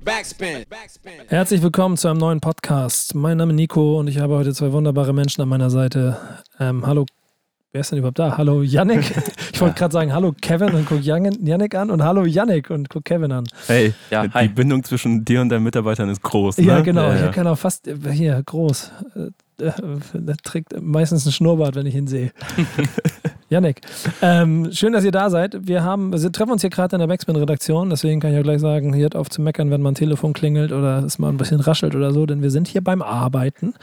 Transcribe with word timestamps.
Backspin. 0.00 0.64
Herzlich 1.28 1.60
willkommen 1.62 1.98
zu 1.98 2.08
einem 2.08 2.18
neuen 2.18 2.40
Podcast. 2.40 3.14
Mein 3.14 3.36
Name 3.36 3.52
ist 3.52 3.56
Nico 3.56 4.00
und 4.00 4.08
ich 4.08 4.18
habe 4.18 4.36
heute 4.36 4.54
zwei 4.54 4.72
wunderbare 4.72 5.12
Menschen 5.12 5.42
an 5.42 5.48
meiner 5.50 5.68
Seite. 5.68 6.16
Ähm, 6.58 6.86
hallo, 6.86 7.04
wer 7.72 7.82
ist 7.82 7.90
denn 7.92 7.98
überhaupt 7.98 8.18
da? 8.18 8.38
Hallo 8.38 8.62
Yannick. 8.62 9.12
Ich 9.52 9.60
wollte 9.60 9.78
gerade 9.78 9.92
sagen, 9.92 10.12
hallo 10.12 10.34
Kevin 10.40 10.70
und 10.74 10.86
guck 10.86 11.02
Yannick 11.02 11.74
an 11.74 11.90
und 11.90 12.02
hallo 12.02 12.24
Yannick 12.24 12.70
und 12.70 12.88
guck 12.88 13.04
Kevin 13.04 13.30
an. 13.32 13.44
Hey, 13.66 13.92
Ja, 14.10 14.26
die 14.26 14.32
hi. 14.32 14.48
Bindung 14.48 14.82
zwischen 14.82 15.24
dir 15.24 15.40
und 15.42 15.50
deinen 15.50 15.62
Mitarbeitern 15.62 16.08
ist 16.08 16.22
groß. 16.22 16.56
Ne? 16.58 16.64
Ja, 16.64 16.80
genau. 16.80 17.08
Ja, 17.08 17.14
Ich 17.14 17.20
ja. 17.20 17.28
kann 17.30 17.46
auch 17.46 17.58
fast 17.58 17.86
äh, 17.86 17.96
hier 18.10 18.42
groß. 18.44 18.90
Äh, 19.72 19.72
Der 20.14 20.36
trägt 20.36 20.80
meistens 20.82 21.24
einen 21.24 21.32
Schnurrbart, 21.32 21.76
wenn 21.76 21.86
ich 21.86 21.94
ihn 21.94 22.06
sehe. 22.06 22.32
Yannick, 23.48 23.80
ähm, 24.22 24.70
schön, 24.72 24.92
dass 24.92 25.04
ihr 25.04 25.12
da 25.12 25.30
seid. 25.30 25.66
Wir 25.66 25.84
haben, 25.84 26.12
wir 26.12 26.32
treffen 26.32 26.52
uns 26.52 26.62
hier 26.62 26.70
gerade 26.70 26.96
in 26.96 27.00
der 27.00 27.06
Backspin-Redaktion, 27.06 27.90
deswegen 27.90 28.20
kann 28.20 28.32
ich 28.32 28.38
auch 28.38 28.42
gleich 28.42 28.60
sagen, 28.60 28.94
hört 28.94 29.14
auf 29.14 29.28
zu 29.28 29.42
meckern, 29.42 29.70
wenn 29.70 29.82
mein 29.82 29.94
Telefon 29.94 30.32
klingelt 30.32 30.72
oder 30.72 31.04
es 31.04 31.18
mal 31.18 31.28
ein 31.28 31.36
bisschen 31.36 31.60
raschelt 31.60 31.94
oder 31.94 32.12
so, 32.12 32.26
denn 32.26 32.42
wir 32.42 32.50
sind 32.50 32.66
hier 32.66 32.82
beim 32.82 33.02
Arbeiten. 33.02 33.74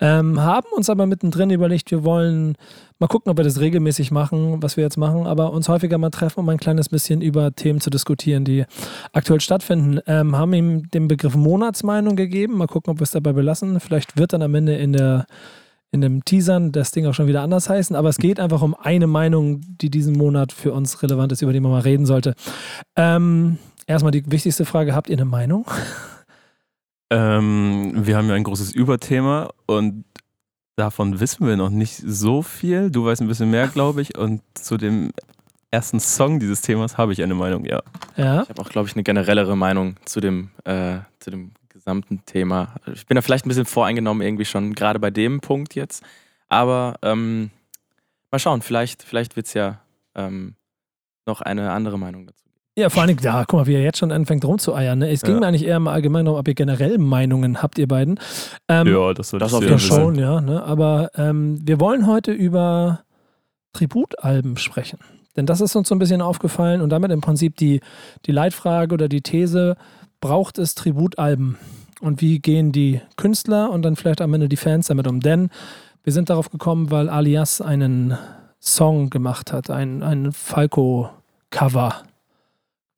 Ähm, 0.00 0.40
haben 0.40 0.68
uns 0.76 0.88
aber 0.90 1.06
mittendrin 1.06 1.50
überlegt, 1.50 1.90
wir 1.90 2.04
wollen 2.04 2.56
mal 2.98 3.08
gucken, 3.08 3.30
ob 3.30 3.36
wir 3.36 3.44
das 3.44 3.60
regelmäßig 3.60 4.10
machen, 4.10 4.62
was 4.62 4.76
wir 4.76 4.84
jetzt 4.84 4.96
machen, 4.96 5.26
aber 5.26 5.52
uns 5.52 5.68
häufiger 5.68 5.98
mal 5.98 6.10
treffen, 6.10 6.40
um 6.40 6.48
ein 6.48 6.58
kleines 6.58 6.88
bisschen 6.88 7.20
über 7.20 7.54
Themen 7.54 7.80
zu 7.80 7.90
diskutieren, 7.90 8.44
die 8.44 8.64
aktuell 9.12 9.40
stattfinden. 9.40 10.00
Ähm, 10.06 10.36
haben 10.36 10.52
ihm 10.52 10.90
den 10.90 11.08
Begriff 11.08 11.34
Monatsmeinung 11.34 12.16
gegeben. 12.16 12.58
Mal 12.58 12.66
gucken, 12.66 12.92
ob 12.92 13.00
wir 13.00 13.04
es 13.04 13.10
dabei 13.10 13.32
belassen. 13.32 13.80
Vielleicht 13.80 14.16
wird 14.16 14.32
dann 14.32 14.42
am 14.42 14.54
Ende 14.54 14.76
in 14.76 14.92
der 14.92 15.26
in 15.90 16.00
dem 16.00 16.24
Teasern 16.24 16.70
das 16.72 16.90
Ding 16.90 17.06
auch 17.06 17.14
schon 17.14 17.28
wieder 17.28 17.42
anders 17.42 17.70
heißen, 17.70 17.96
aber 17.96 18.10
es 18.10 18.18
geht 18.18 18.40
einfach 18.40 18.60
um 18.60 18.74
eine 18.74 19.06
Meinung, 19.06 19.62
die 19.80 19.90
diesen 19.90 20.16
Monat 20.16 20.52
für 20.52 20.72
uns 20.72 21.02
relevant 21.02 21.32
ist, 21.32 21.40
über 21.42 21.52
die 21.52 21.60
man 21.60 21.72
mal 21.72 21.80
reden 21.80 22.04
sollte. 22.04 22.34
Ähm, 22.94 23.58
erstmal 23.86 24.12
die 24.12 24.30
wichtigste 24.30 24.64
Frage: 24.64 24.94
Habt 24.94 25.08
ihr 25.08 25.16
eine 25.16 25.24
Meinung? 25.24 25.66
Ähm, 27.10 27.92
wir 28.06 28.16
haben 28.16 28.28
ja 28.28 28.34
ein 28.34 28.44
großes 28.44 28.72
Überthema 28.72 29.50
und 29.66 30.04
davon 30.76 31.20
wissen 31.20 31.46
wir 31.46 31.56
noch 31.56 31.70
nicht 31.70 31.96
so 31.96 32.42
viel. 32.42 32.90
Du 32.90 33.04
weißt 33.04 33.20
ein 33.20 33.28
bisschen 33.28 33.50
mehr, 33.50 33.68
glaube 33.74 34.02
ich. 34.02 34.16
Und 34.16 34.42
zu 34.54 34.76
dem 34.76 35.12
ersten 35.70 36.00
Song 36.00 36.40
dieses 36.40 36.60
Themas 36.60 36.96
habe 36.96 37.12
ich 37.12 37.22
eine 37.22 37.34
Meinung, 37.34 37.64
ja. 37.64 37.82
Ja. 38.16 38.42
Ich 38.42 38.48
habe 38.48 38.60
auch, 38.60 38.68
glaube 38.68 38.88
ich, 38.88 38.94
eine 38.94 39.02
generellere 39.02 39.56
Meinung 39.56 39.96
zu 40.04 40.20
dem, 40.20 40.50
äh, 40.64 40.98
zu 41.18 41.30
dem 41.30 41.52
gesamten 41.68 42.24
Thema. 42.26 42.74
Ich 42.92 43.06
bin 43.06 43.16
da 43.16 43.22
vielleicht 43.22 43.46
ein 43.46 43.48
bisschen 43.48 43.66
voreingenommen, 43.66 44.26
irgendwie 44.26 44.44
schon, 44.44 44.74
gerade 44.74 44.98
bei 44.98 45.10
dem 45.10 45.40
Punkt 45.40 45.74
jetzt. 45.74 46.02
Aber 46.48 46.96
ähm, 47.02 47.50
mal 48.30 48.38
schauen, 48.38 48.62
vielleicht, 48.62 49.02
vielleicht 49.02 49.36
wird 49.36 49.46
es 49.46 49.54
ja 49.54 49.80
ähm, 50.14 50.54
noch 51.26 51.40
eine 51.40 51.72
andere 51.72 51.98
Meinung 51.98 52.26
dazu. 52.26 52.47
Ja, 52.78 52.90
vor 52.90 53.02
allem, 53.02 53.16
ja, 53.20 53.44
guck 53.44 53.58
mal, 53.58 53.66
wie 53.66 53.74
er 53.74 53.82
jetzt 53.82 53.98
schon 53.98 54.12
anfängt 54.12 54.44
rumzueiern. 54.44 55.00
Ne? 55.00 55.10
Es 55.10 55.22
ging 55.22 55.34
Ja. 55.34 55.40
mir 55.40 55.46
eigentlich 55.48 55.66
eher 55.66 55.80
mal 55.80 55.92
allgemein 55.92 56.24
darum, 56.26 56.38
ob 56.38 56.46
ihr 56.46 56.54
generell 56.54 56.96
Meinungen 56.98 57.60
habt, 57.60 57.76
ihr 57.76 57.88
beiden. 57.88 58.20
Ähm, 58.68 58.86
ja, 58.86 59.12
das 59.14 59.32
wird 59.32 59.42
das 59.42 59.52
auf 59.52 59.62
jeden 59.64 59.80
Fall. 59.80 59.98
schon, 59.98 60.14
ja. 60.14 60.40
Ne? 60.40 60.62
Aber 60.62 61.10
ähm, 61.16 61.58
wir 61.66 61.80
wollen 61.80 62.06
heute 62.06 62.30
über 62.30 63.00
Tributalben 63.72 64.56
sprechen. 64.58 65.00
Denn 65.36 65.44
das 65.44 65.60
ist 65.60 65.74
uns 65.74 65.88
so 65.88 65.94
ein 65.96 65.98
bisschen 65.98 66.22
aufgefallen 66.22 66.80
und 66.80 66.90
damit 66.90 67.10
im 67.10 67.20
Prinzip 67.20 67.56
die, 67.56 67.80
die 68.26 68.32
Leitfrage 68.32 68.94
oder 68.94 69.08
die 69.08 69.22
These, 69.22 69.76
braucht 70.20 70.58
es 70.58 70.76
Tributalben? 70.76 71.56
Und 72.00 72.20
wie 72.20 72.38
gehen 72.38 72.70
die 72.70 73.00
Künstler 73.16 73.70
und 73.70 73.82
dann 73.82 73.96
vielleicht 73.96 74.20
am 74.20 74.32
Ende 74.34 74.48
die 74.48 74.56
Fans 74.56 74.86
damit 74.86 75.08
um? 75.08 75.18
Denn 75.18 75.50
wir 76.04 76.12
sind 76.12 76.30
darauf 76.30 76.50
gekommen, 76.50 76.92
weil 76.92 77.08
Alias 77.08 77.60
einen 77.60 78.16
Song 78.60 79.10
gemacht 79.10 79.52
hat, 79.52 79.68
ein, 79.68 80.04
ein 80.04 80.30
Falco-Cover 80.30 82.02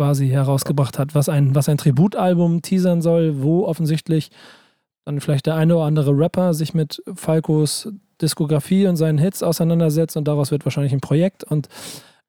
quasi 0.01 0.29
herausgebracht 0.29 0.99
hat, 0.99 1.15
was 1.15 1.29
ein, 1.29 1.55
was 1.55 1.69
ein 1.69 1.77
Tributalbum 1.77 2.63
teasern 2.63 3.03
soll, 3.03 3.43
wo 3.43 3.67
offensichtlich 3.67 4.31
dann 5.05 5.21
vielleicht 5.21 5.45
der 5.45 5.57
eine 5.57 5.77
oder 5.77 5.85
andere 5.85 6.17
Rapper 6.17 6.55
sich 6.55 6.73
mit 6.73 7.03
Falcos 7.15 7.93
Diskografie 8.23 8.87
und 8.87 8.97
seinen 8.97 9.19
Hits 9.19 9.43
auseinandersetzt 9.43 10.17
und 10.17 10.27
daraus 10.27 10.53
wird 10.53 10.65
wahrscheinlich 10.65 10.95
ein 10.95 11.03
Projekt. 11.03 11.45
Und 11.45 11.69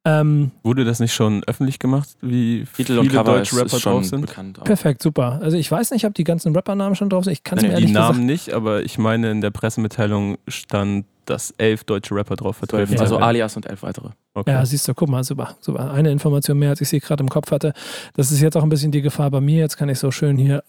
ähm, 0.04 0.52
Wurde 0.64 0.84
das 0.84 1.00
nicht 1.00 1.14
schon 1.14 1.44
öffentlich 1.46 1.78
gemacht, 1.78 2.10
wie 2.22 2.66
Titel 2.76 2.84
viele 2.94 3.00
und 3.02 3.12
Cover 3.12 3.24
deutsche 3.38 3.56
Rapper 3.56 3.66
ist 3.78 3.82
schon 3.82 3.94
drauf 3.94 4.06
sind? 4.06 4.64
perfekt, 4.64 5.04
super. 5.04 5.40
Also 5.42 5.58
ich 5.58 5.70
weiß 5.72 5.92
nicht, 5.92 6.06
ob 6.06 6.14
die 6.16 6.24
ganzen 6.24 6.56
Rappernamen 6.56 6.96
schon 6.96 7.10
drauf 7.10 7.24
sind. 7.26 7.34
Ich 7.34 7.44
kann 7.44 7.60
es 7.60 7.64
mir 7.64 7.70
Die 7.70 7.74
ehrlich 7.76 7.92
Namen 7.92 8.14
gesagt. 8.14 8.26
nicht, 8.26 8.54
aber 8.54 8.82
ich 8.84 8.98
meine, 8.98 9.30
in 9.30 9.42
der 9.42 9.52
Pressemitteilung 9.52 10.38
stand, 10.48 11.06
dass 11.26 11.54
elf 11.60 11.84
deutsche 11.84 12.16
Rapper 12.16 12.36
drauf 12.36 12.58
vertreten 12.58 13.00
Also 13.00 13.16
sind. 13.16 13.24
Alias 13.24 13.56
und 13.56 13.68
elf 13.68 13.84
weitere. 13.84 14.10
Okay. 14.34 14.50
Ja, 14.52 14.66
siehst 14.66 14.88
du, 14.88 14.94
guck 14.96 15.08
mal, 15.08 15.24
super, 15.24 15.56
super. 15.60 15.92
Eine 15.92 16.12
Information 16.12 16.58
mehr, 16.58 16.72
als 16.72 16.82
ich 16.82 16.90
sie 16.90 17.00
gerade 17.00 17.22
im 17.22 17.30
Kopf 17.30 17.52
hatte. 17.52 17.74
Das 18.16 18.32
ist 18.32 18.42
jetzt 18.42 18.58
auch 18.58 18.64
ein 18.64 18.70
bisschen 18.70 18.92
die 18.92 19.02
Gefahr 19.02 19.30
bei 19.30 19.40
mir. 19.40 19.60
Jetzt 19.60 19.78
kann 19.78 19.88
ich 19.90 20.00
so 20.00 20.10
schön 20.10 20.36
hier 20.38 20.64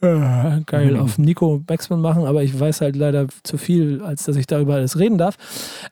äh, 0.00 0.60
geil 0.66 0.92
Mhm. 0.92 1.00
auf 1.00 1.18
Nico 1.18 1.58
Backspin 1.58 2.00
machen, 2.00 2.24
aber 2.26 2.42
ich 2.42 2.58
weiß 2.58 2.80
halt 2.80 2.96
leider 2.96 3.26
zu 3.42 3.58
viel, 3.58 4.02
als 4.02 4.24
dass 4.24 4.36
ich 4.36 4.46
darüber 4.46 4.74
alles 4.74 4.98
reden 4.98 5.18
darf. 5.18 5.36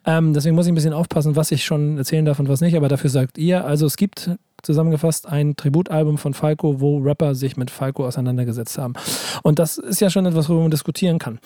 Ähm, 0.05 0.33
deswegen 0.35 0.55
muss 0.55 0.67
ich 0.67 0.73
ein 0.73 0.75
bisschen 0.77 0.93
aufpassen, 0.93 1.37
was 1.37 1.51
ich 1.51 1.65
schon 1.65 1.99
erzählen 1.99 2.25
darf 2.25 2.39
und 2.39 2.49
was 2.49 2.61
nicht. 2.61 2.77
Aber 2.77 2.89
dafür 2.89 3.11
sagt 3.11 3.39
ihr, 3.39 3.65
also 3.65 3.87
es 3.87 3.97
gibt 3.97 4.31
zusammengefasst 4.63 5.27
ein 5.29 5.57
Tributalbum 5.57 6.19
von 6.19 6.33
Falco, 6.35 6.81
wo 6.81 6.99
Rapper 6.99 7.35
sich 7.35 7.57
mit 7.57 7.71
Falco 7.71 8.07
auseinandergesetzt 8.07 8.79
haben. 8.79 8.95
Und 9.43 9.59
das 9.59 9.79
ist 9.79 10.01
ja 10.01 10.11
schon 10.11 10.27
etwas, 10.27 10.49
worüber 10.49 10.63
man 10.63 10.71
diskutieren 10.71 11.19
kann. 11.19 11.39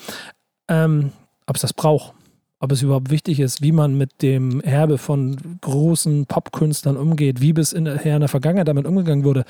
Ähm, 0.67 1.11
ob 1.47 1.55
es 1.55 1.61
das 1.61 1.73
braucht, 1.73 2.13
ob 2.59 2.71
es 2.71 2.81
überhaupt 2.81 3.09
wichtig 3.09 3.39
ist, 3.39 3.61
wie 3.61 3.71
man 3.71 3.97
mit 3.97 4.21
dem 4.21 4.61
Erbe 4.61 4.97
von 4.97 5.35
großen 5.61 6.25
Popkünstlern 6.27 6.95
umgeht, 6.97 7.41
wie 7.41 7.53
bis 7.53 7.73
in 7.73 7.85
in 7.87 8.19
der 8.19 8.27
Vergangenheit 8.29 8.67
damit 8.67 8.85
umgegangen 8.85 9.23
wurde. 9.25 9.45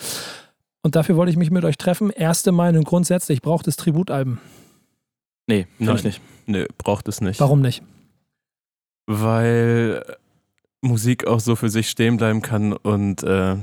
Und 0.81 0.95
dafür 0.95 1.15
wollte 1.15 1.31
ich 1.31 1.37
mich 1.37 1.51
mit 1.51 1.65
euch 1.65 1.77
treffen. 1.77 2.09
Erste 2.09 2.51
Meinung 2.51 2.83
grundsätzlich, 2.83 3.41
braucht 3.41 3.67
es 3.67 3.75
Tributalben? 3.75 4.39
Nee, 5.47 5.67
finde 5.77 5.95
ich 5.95 6.03
nicht. 6.03 6.21
Nö, 6.45 6.65
braucht 6.77 7.07
es 7.07 7.21
nicht. 7.21 7.39
Warum 7.39 7.61
nicht? 7.61 7.83
Weil 9.07 10.03
Musik 10.81 11.27
auch 11.27 11.39
so 11.39 11.55
für 11.55 11.69
sich 11.69 11.89
stehen 11.89 12.17
bleiben 12.17 12.41
kann 12.41 12.73
und 12.73 13.23
äh, 13.23 13.57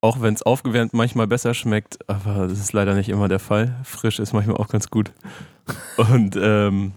auch 0.00 0.20
wenn 0.20 0.34
es 0.34 0.42
aufgewärmt 0.42 0.92
manchmal 0.92 1.26
besser 1.26 1.54
schmeckt, 1.54 2.08
aber 2.08 2.46
das 2.46 2.60
ist 2.60 2.72
leider 2.72 2.94
nicht 2.94 3.08
immer 3.08 3.28
der 3.28 3.38
Fall. 3.38 3.74
Frisch 3.82 4.18
ist 4.18 4.32
manchmal 4.32 4.56
auch 4.56 4.68
ganz 4.68 4.88
gut. 4.88 5.12
Und 5.96 6.36
ähm, 6.40 6.92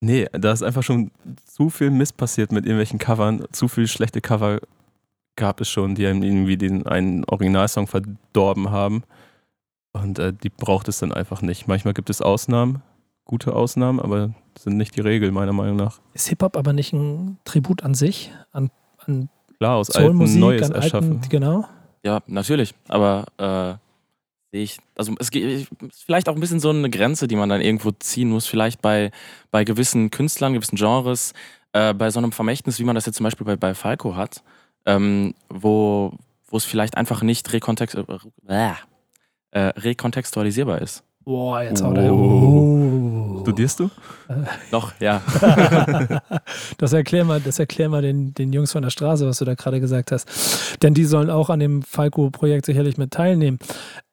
nee, 0.00 0.26
da 0.32 0.52
ist 0.52 0.62
einfach 0.62 0.82
schon 0.82 1.12
zu 1.44 1.70
viel 1.70 1.90
Mist 1.90 2.16
passiert 2.16 2.50
mit 2.50 2.64
irgendwelchen 2.64 2.98
Covern. 2.98 3.44
Zu 3.52 3.68
viele 3.68 3.86
schlechte 3.86 4.20
Cover 4.20 4.58
gab 5.36 5.60
es 5.60 5.68
schon, 5.68 5.94
die 5.94 6.06
einem 6.06 6.22
irgendwie 6.22 6.56
den 6.56 6.86
einen 6.86 7.24
Originalsong 7.24 7.86
verdorben 7.86 8.70
haben. 8.70 9.02
Und 9.92 10.18
äh, 10.18 10.32
die 10.32 10.50
braucht 10.50 10.88
es 10.88 10.98
dann 10.98 11.12
einfach 11.12 11.42
nicht. 11.42 11.66
Manchmal 11.66 11.94
gibt 11.94 12.10
es 12.10 12.22
Ausnahmen, 12.22 12.82
gute 13.24 13.54
Ausnahmen, 13.54 14.00
aber 14.00 14.30
das 14.54 14.64
sind 14.64 14.76
nicht 14.76 14.96
die 14.96 15.00
Regel, 15.00 15.32
meiner 15.32 15.52
Meinung 15.52 15.76
nach. 15.76 16.00
Ist 16.14 16.28
Hip-Hop 16.28 16.56
aber 16.56 16.72
nicht 16.72 16.92
ein 16.92 17.38
Tribut 17.44 17.82
an 17.82 17.94
sich, 17.94 18.30
an, 18.52 18.70
an 18.98 19.28
Klar, 19.58 19.76
aus 19.76 19.90
alten 19.90 20.38
Neues 20.38 20.70
an 20.70 20.76
erschaffen. 20.76 21.12
alten, 21.14 21.28
genau? 21.28 21.64
Ja, 22.04 22.20
natürlich. 22.26 22.74
Aber 22.88 23.26
äh, 23.36 23.74
sehe 24.52 24.62
ich, 24.62 24.78
also 24.96 25.14
es 25.18 25.30
geht 25.30 25.44
ist 25.44 25.68
vielleicht 26.06 26.28
auch 26.28 26.34
ein 26.34 26.40
bisschen 26.40 26.60
so 26.60 26.70
eine 26.70 26.90
Grenze, 26.90 27.28
die 27.28 27.36
man 27.36 27.48
dann 27.48 27.60
irgendwo 27.60 27.90
ziehen 27.92 28.30
muss. 28.30 28.46
Vielleicht 28.46 28.80
bei, 28.80 29.10
bei 29.50 29.64
gewissen 29.64 30.10
Künstlern, 30.10 30.54
gewissen 30.54 30.76
Genres, 30.76 31.32
äh, 31.72 31.94
bei 31.94 32.10
so 32.10 32.18
einem 32.18 32.32
Vermächtnis, 32.32 32.78
wie 32.78 32.84
man 32.84 32.94
das 32.94 33.06
jetzt 33.06 33.16
zum 33.16 33.24
Beispiel 33.24 33.44
bei, 33.44 33.56
bei 33.56 33.74
Falco 33.74 34.16
hat, 34.16 34.42
ähm, 34.86 35.34
wo, 35.48 36.12
wo 36.48 36.56
es 36.56 36.64
vielleicht 36.64 36.96
einfach 36.96 37.22
nicht 37.22 37.52
rekontext, 37.52 37.96
äh, 37.96 38.72
äh, 39.52 39.60
rekontextualisierbar 39.60 40.80
ist. 40.80 41.04
Boah, 41.24 41.62
jetzt 41.62 41.82
haut 41.82 41.98
er. 41.98 42.12
Oh. 42.12 43.40
Studierst 43.42 43.80
du? 43.80 43.90
Noch, 44.72 44.92
ja. 45.00 45.22
das 46.78 46.92
erklär 46.92 47.24
mal, 47.24 47.40
das 47.40 47.58
erklär 47.58 47.88
mal 47.88 48.02
den, 48.02 48.32
den 48.34 48.52
Jungs 48.52 48.72
von 48.72 48.82
der 48.82 48.90
Straße, 48.90 49.26
was 49.26 49.38
du 49.38 49.44
da 49.44 49.54
gerade 49.54 49.80
gesagt 49.80 50.12
hast. 50.12 50.82
Denn 50.82 50.94
die 50.94 51.04
sollen 51.04 51.30
auch 51.30 51.50
an 51.50 51.60
dem 51.60 51.82
Falco-Projekt 51.82 52.66
sicherlich 52.66 52.96
mit 52.96 53.10
teilnehmen. 53.10 53.58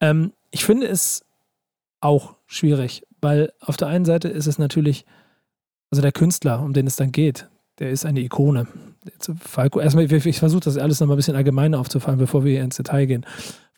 Ähm, 0.01 0.33
ich 0.51 0.65
finde 0.65 0.87
es 0.87 1.23
auch 2.01 2.35
schwierig, 2.45 3.03
weil 3.21 3.53
auf 3.59 3.77
der 3.77 3.87
einen 3.87 4.05
Seite 4.05 4.27
ist 4.27 4.47
es 4.47 4.59
natürlich, 4.59 5.05
also 5.91 6.01
der 6.01 6.11
Künstler, 6.11 6.61
um 6.61 6.73
den 6.73 6.87
es 6.87 6.97
dann 6.97 7.11
geht, 7.11 7.49
der 7.79 7.91
ist 7.91 8.05
eine 8.05 8.19
Ikone. 8.19 8.67
Falco, 9.39 9.79
erstmal, 9.79 10.05
ich, 10.11 10.25
ich 10.25 10.39
versuche 10.39 10.61
das 10.61 10.77
alles 10.77 10.99
nochmal 10.99 11.15
ein 11.15 11.17
bisschen 11.17 11.35
allgemeiner 11.35 11.79
aufzufallen, 11.79 12.19
bevor 12.19 12.43
wir 12.45 12.61
ins 12.61 12.77
Detail 12.77 13.05
gehen. 13.05 13.25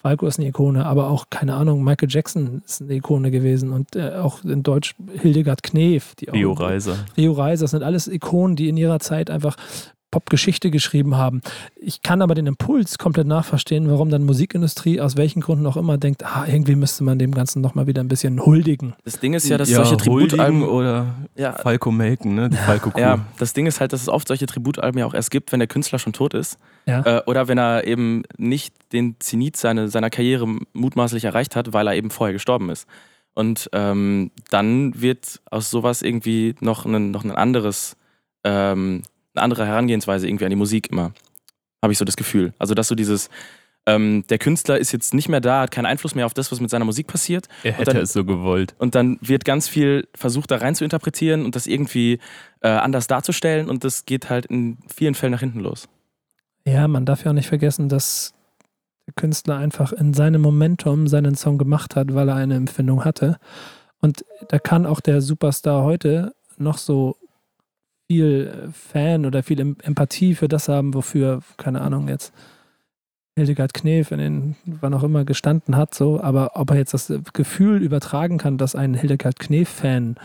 Falco 0.01 0.27
ist 0.27 0.39
eine 0.39 0.47
Ikone, 0.47 0.85
aber 0.85 1.09
auch, 1.09 1.25
keine 1.29 1.55
Ahnung, 1.55 1.83
Michael 1.83 2.07
Jackson 2.09 2.61
ist 2.65 2.81
eine 2.81 2.93
Ikone 2.93 3.31
gewesen 3.31 3.71
und 3.71 3.97
äh, 3.97 4.11
auch 4.13 4.45
in 4.45 4.63
Deutsch 4.63 4.95
Hildegard 5.21 5.61
Knef. 5.61 6.15
Die 6.15 6.29
auch- 6.29 6.33
Rio 6.33 6.53
Reiser. 6.53 6.95
Rio 7.17 7.33
Reiser, 7.33 7.65
das 7.65 7.71
sind 7.71 7.83
alles 7.83 8.07
Ikonen, 8.07 8.55
die 8.55 8.69
in 8.69 8.77
ihrer 8.77 8.99
Zeit 9.01 9.29
einfach 9.29 9.57
Popgeschichte 10.11 10.71
geschrieben 10.71 11.15
haben. 11.15 11.41
Ich 11.75 12.01
kann 12.01 12.21
aber 12.21 12.35
den 12.35 12.47
Impuls 12.47 12.97
komplett 12.97 13.27
nachverstehen, 13.27 13.89
warum 13.89 14.09
dann 14.09 14.23
Musikindustrie 14.23 14.99
aus 14.99 15.17
welchen 15.17 15.41
Gründen 15.41 15.65
auch 15.67 15.77
immer 15.77 15.97
denkt, 15.97 16.25
ah, 16.25 16.45
irgendwie 16.47 16.75
müsste 16.75 17.03
man 17.03 17.19
dem 17.19 17.33
Ganzen 17.33 17.61
nochmal 17.61 17.87
wieder 17.87 18.01
ein 18.01 18.07
bisschen 18.07 18.43
huldigen. 18.43 18.95
Das 19.03 19.19
Ding 19.19 19.33
ist 19.33 19.47
ja, 19.49 19.57
dass 19.57 19.69
ja, 19.69 19.77
solche 19.77 19.97
Tributalben 19.97 20.63
oder 20.63 21.15
ja, 21.35 21.53
Falco 21.53 21.91
melken, 21.91 22.35
ne? 22.35 22.49
Die 22.49 22.57
Falco 22.57 22.89
-Kuh. 22.89 22.99
Ja, 22.99 23.25
das 23.37 23.53
Ding 23.53 23.67
ist 23.67 23.79
halt, 23.79 23.93
dass 23.93 24.01
es 24.01 24.09
oft 24.09 24.27
solche 24.27 24.45
Tributalben 24.45 24.99
ja 24.99 25.05
auch 25.05 25.13
erst 25.13 25.31
gibt, 25.31 25.51
wenn 25.51 25.59
der 25.59 25.67
Künstler 25.67 25.99
schon 25.99 26.13
tot 26.13 26.33
ist. 26.33 26.57
Ja. 26.85 27.01
Äh, 27.05 27.21
oder 27.25 27.47
wenn 27.47 27.57
er 27.57 27.85
eben 27.85 28.23
nicht 28.37 28.73
den 28.91 29.15
Zenit 29.19 29.57
seine, 29.57 29.89
seiner 29.89 30.09
Karriere 30.09 30.47
mutmaßlich 30.73 31.23
erreicht 31.25 31.55
hat, 31.55 31.73
weil 31.73 31.87
er 31.87 31.95
eben 31.95 32.09
vorher 32.09 32.33
gestorben 32.33 32.69
ist. 32.69 32.87
Und 33.35 33.69
ähm, 33.73 34.31
dann 34.49 34.99
wird 34.99 35.39
aus 35.49 35.69
sowas 35.69 36.01
irgendwie 36.01 36.55
noch 36.59 36.85
ein, 36.85 37.11
noch 37.11 37.23
ein 37.23 37.31
anderes 37.31 37.95
ähm, 38.43 39.03
eine 39.39 39.43
andere 39.43 39.65
Herangehensweise 39.65 40.27
irgendwie 40.27 40.45
an 40.45 40.49
die 40.51 40.55
Musik 40.55 40.91
immer. 40.91 41.13
Habe 41.81 41.93
ich 41.93 41.97
so 41.97 42.05
das 42.05 42.17
Gefühl. 42.17 42.53
Also, 42.59 42.73
dass 42.73 42.89
so 42.89 42.95
dieses, 42.95 43.29
ähm, 43.85 44.23
der 44.29 44.37
Künstler 44.37 44.77
ist 44.77 44.91
jetzt 44.91 45.13
nicht 45.13 45.29
mehr 45.29 45.41
da, 45.41 45.61
hat 45.61 45.71
keinen 45.71 45.85
Einfluss 45.85 46.13
mehr 46.13 46.25
auf 46.25 46.33
das, 46.33 46.51
was 46.51 46.59
mit 46.59 46.69
seiner 46.69 46.85
Musik 46.85 47.07
passiert. 47.07 47.47
Er 47.63 47.73
hätte 47.73 47.93
dann, 47.93 48.03
es 48.03 48.13
so 48.13 48.25
gewollt. 48.25 48.75
Und 48.77 48.95
dann 48.95 49.17
wird 49.21 49.45
ganz 49.45 49.67
viel 49.67 50.07
versucht, 50.13 50.51
da 50.51 50.57
rein 50.57 50.75
zu 50.75 50.83
interpretieren 50.83 51.45
und 51.45 51.55
das 51.55 51.65
irgendwie 51.65 52.19
äh, 52.61 52.67
anders 52.67 53.07
darzustellen 53.07 53.69
und 53.69 53.83
das 53.83 54.05
geht 54.05 54.29
halt 54.29 54.45
in 54.45 54.77
vielen 54.93 55.15
Fällen 55.15 55.31
nach 55.31 55.39
hinten 55.39 55.61
los. 55.61 55.87
Ja, 56.65 56.87
man 56.87 57.05
darf 57.05 57.23
ja 57.23 57.31
auch 57.31 57.35
nicht 57.35 57.47
vergessen, 57.47 57.89
dass 57.89 58.33
der 59.07 59.13
Künstler 59.15 59.57
einfach 59.57 59.91
in 59.93 60.13
seinem 60.13 60.41
Momentum 60.41 61.07
seinen 61.07 61.35
Song 61.35 61.57
gemacht 61.57 61.95
hat, 61.95 62.13
weil 62.13 62.29
er 62.29 62.35
eine 62.35 62.55
Empfindung 62.55 63.05
hatte. 63.05 63.39
Und 64.01 64.23
da 64.49 64.59
kann 64.59 64.85
auch 64.85 64.99
der 64.99 65.21
Superstar 65.21 65.83
heute 65.83 66.33
noch 66.57 66.77
so 66.77 67.15
viel 68.09 68.71
Fan 68.73 69.25
oder 69.25 69.43
viel 69.43 69.59
Empathie 69.59 70.33
für 70.33 70.47
das 70.47 70.67
haben, 70.67 70.95
wofür, 70.95 71.41
keine 71.57 71.81
Ahnung, 71.81 72.07
jetzt 72.07 72.33
Hildegard 73.35 73.73
Knef 73.73 74.11
in 74.11 74.17
den, 74.17 74.55
wann 74.65 74.93
auch 74.95 75.03
immer 75.03 75.25
gestanden 75.25 75.75
hat, 75.75 75.93
so, 75.93 76.19
aber 76.19 76.51
ob 76.55 76.71
er 76.71 76.77
jetzt 76.77 76.93
das 76.93 77.13
Gefühl 77.33 77.81
übertragen 77.81 78.39
kann, 78.39 78.57
dass 78.57 78.75
ein 78.75 78.95
Hildegard 78.95 79.37
Knef-Fan 79.39 80.15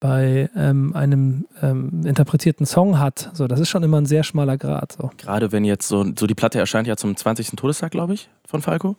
bei 0.00 0.50
ähm, 0.56 0.96
einem 0.96 1.46
ähm, 1.60 2.04
interpretierten 2.04 2.64
Song 2.64 2.98
hat, 2.98 3.30
so, 3.34 3.46
das 3.46 3.60
ist 3.60 3.68
schon 3.68 3.82
immer 3.82 4.00
ein 4.00 4.06
sehr 4.06 4.24
schmaler 4.24 4.56
Grad. 4.56 4.92
So. 4.92 5.10
Gerade 5.18 5.52
wenn 5.52 5.64
jetzt 5.64 5.86
so, 5.86 6.04
so 6.18 6.26
die 6.26 6.34
Platte 6.34 6.58
erscheint 6.58 6.88
ja 6.88 6.96
zum 6.96 7.14
20. 7.14 7.50
Todestag, 7.50 7.92
glaube 7.92 8.14
ich, 8.14 8.30
von 8.46 8.62
Falco. 8.62 8.96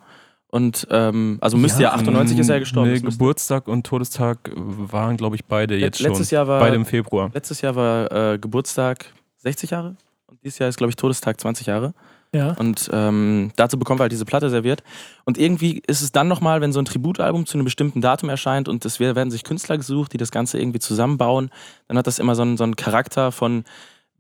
Und 0.54 0.86
ähm, 0.92 1.40
also 1.42 1.58
müsste 1.58 1.82
ja, 1.82 1.90
ja 1.90 1.96
98 1.96 2.38
ist 2.38 2.48
er 2.48 2.60
gestorben. 2.60 2.94
Nee, 2.94 3.00
Geburtstag 3.00 3.68
und 3.68 3.88
Todestag 3.88 4.52
waren, 4.56 5.18
glaube 5.18 5.36
ich, 5.36 5.46
beide 5.46 5.76
jetzt 5.76 6.00
letztes 6.00 6.30
schon. 6.30 6.36
Jahr 6.36 6.48
war, 6.48 6.60
beide 6.60 6.76
im 6.76 6.86
Februar. 6.86 7.32
Letztes 7.34 7.62
Jahr 7.62 7.76
war 7.76 8.12
äh, 8.34 8.38
Geburtstag 8.38 9.08
60 9.38 9.72
Jahre 9.72 9.96
und 10.28 10.44
dieses 10.44 10.60
Jahr 10.60 10.70
ist, 10.70 10.78
glaube 10.78 10.92
ich, 10.92 10.96
Todestag 10.96 11.42
20 11.42 11.66
Jahre. 11.66 11.96
Ja. 12.36 12.52
Und 12.52 12.88
ähm, 12.94 13.52
dazu 13.56 13.80
bekommen 13.80 13.98
wir 13.98 14.04
halt 14.04 14.12
diese 14.12 14.26
Platte 14.26 14.52
serviert. 14.52 14.84
Und 15.24 15.40
irgendwie 15.40 15.82
ist 15.88 16.04
es 16.04 16.12
dann 16.12 16.28
nochmal, 16.28 16.62
wenn 16.62 16.72
so 16.72 16.80
ein 16.80 16.86
Tributalbum 16.86 17.48
zu 17.48 17.58
einem 17.58 17.66
bestimmten 17.66 18.02
Datum 18.02 18.30
erscheint 18.30 18.70
und 18.70 18.86
es 18.86 19.00
werden 19.00 19.32
sich 19.32 19.44
Künstler 19.44 19.78
gesucht, 19.78 20.14
die 20.14 20.18
das 20.18 20.30
Ganze 20.30 20.60
irgendwie 20.60 20.78
zusammenbauen, 20.78 21.50
dann 21.88 21.98
hat 21.98 22.06
das 22.06 22.20
immer 22.20 22.36
so 22.36 22.44
einen, 22.44 22.58
so 22.58 22.64
einen 22.64 22.76
Charakter 22.76 23.32
von, 23.32 23.64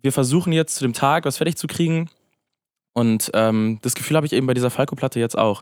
wir 0.01 0.11
versuchen 0.11 0.51
jetzt 0.51 0.77
zu 0.77 0.83
dem 0.83 0.93
Tag 0.93 1.25
was 1.25 1.37
fertig 1.37 1.57
zu 1.57 1.67
kriegen. 1.67 2.09
Und 2.93 3.29
ähm, 3.35 3.77
das 3.83 3.93
Gefühl 3.93 4.17
habe 4.17 4.25
ich 4.25 4.33
eben 4.33 4.47
bei 4.47 4.55
dieser 4.55 4.71
Falco-Platte 4.71 5.19
jetzt 5.19 5.37
auch 5.37 5.61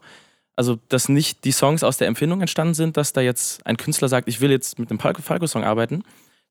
also 0.62 0.78
dass 0.90 1.10
nicht 1.10 1.44
die 1.44 1.52
Songs 1.52 1.84
aus 1.84 1.98
der 1.98 2.08
Empfindung 2.08 2.40
entstanden 2.40 2.76
sind, 2.76 2.96
dass 2.96 3.14
da 3.14 3.22
jetzt 3.22 3.66
ein 3.66 3.78
Künstler 3.78 4.10
sagt, 4.10 4.28
ich 4.28 4.42
will 4.42 4.52
jetzt 4.52 4.78
mit 4.78 4.92
einem 4.92 5.00
Falco-Song 5.00 5.64
arbeiten, 5.64 6.04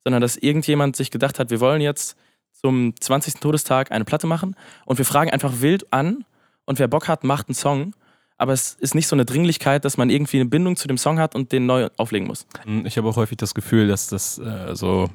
sondern 0.03 0.21
dass 0.21 0.37
irgendjemand 0.37 0.97
sich 0.97 1.13
gedacht 1.13 1.39
hat, 1.39 1.51
wir 1.51 1.61
wollen 1.61 1.81
jetzt 1.81 2.17
zum 2.53 2.93
20. 2.99 3.35
Todestag 3.35 3.93
eine 3.93 4.05
Platte 4.05 4.27
machen 4.27 4.57
und 4.85 4.99
wir 4.99 5.05
fragen 5.05 5.31
einfach 5.31 5.61
wild 5.61 5.93
an 5.93 6.25
und 6.65 6.81
wer 6.81 6.89
Bock 6.89 7.07
hat, 7.07 7.23
macht 7.23 7.51
einen 7.51 7.55
Song. 7.55 7.95
Aber 8.37 8.53
es 8.53 8.75
ist 8.81 8.97
nicht 8.97 9.07
so 9.07 9.15
eine 9.15 9.25
Dringlichkeit, 9.25 9.85
dass 9.85 9.97
man 9.97 10.11
irgendwie 10.11 10.41
eine 10.41 10.49
Bindung 10.49 10.75
zu 10.75 10.89
dem 10.89 10.99
Song 10.99 11.21
hat 11.21 11.37
und 11.37 11.53
den 11.53 11.67
neu 11.67 11.89
auflegen 11.97 12.27
muss. 12.27 12.49
Hm, 12.65 12.87
ich 12.87 12.99
habe 12.99 13.09
auch 13.09 13.17
häufig 13.17 13.37
das 13.39 13.55
Gefühl, 13.55 13.87
dass 13.87 14.09
das 14.09 14.39
äh, 14.39 14.75
so 14.75 15.09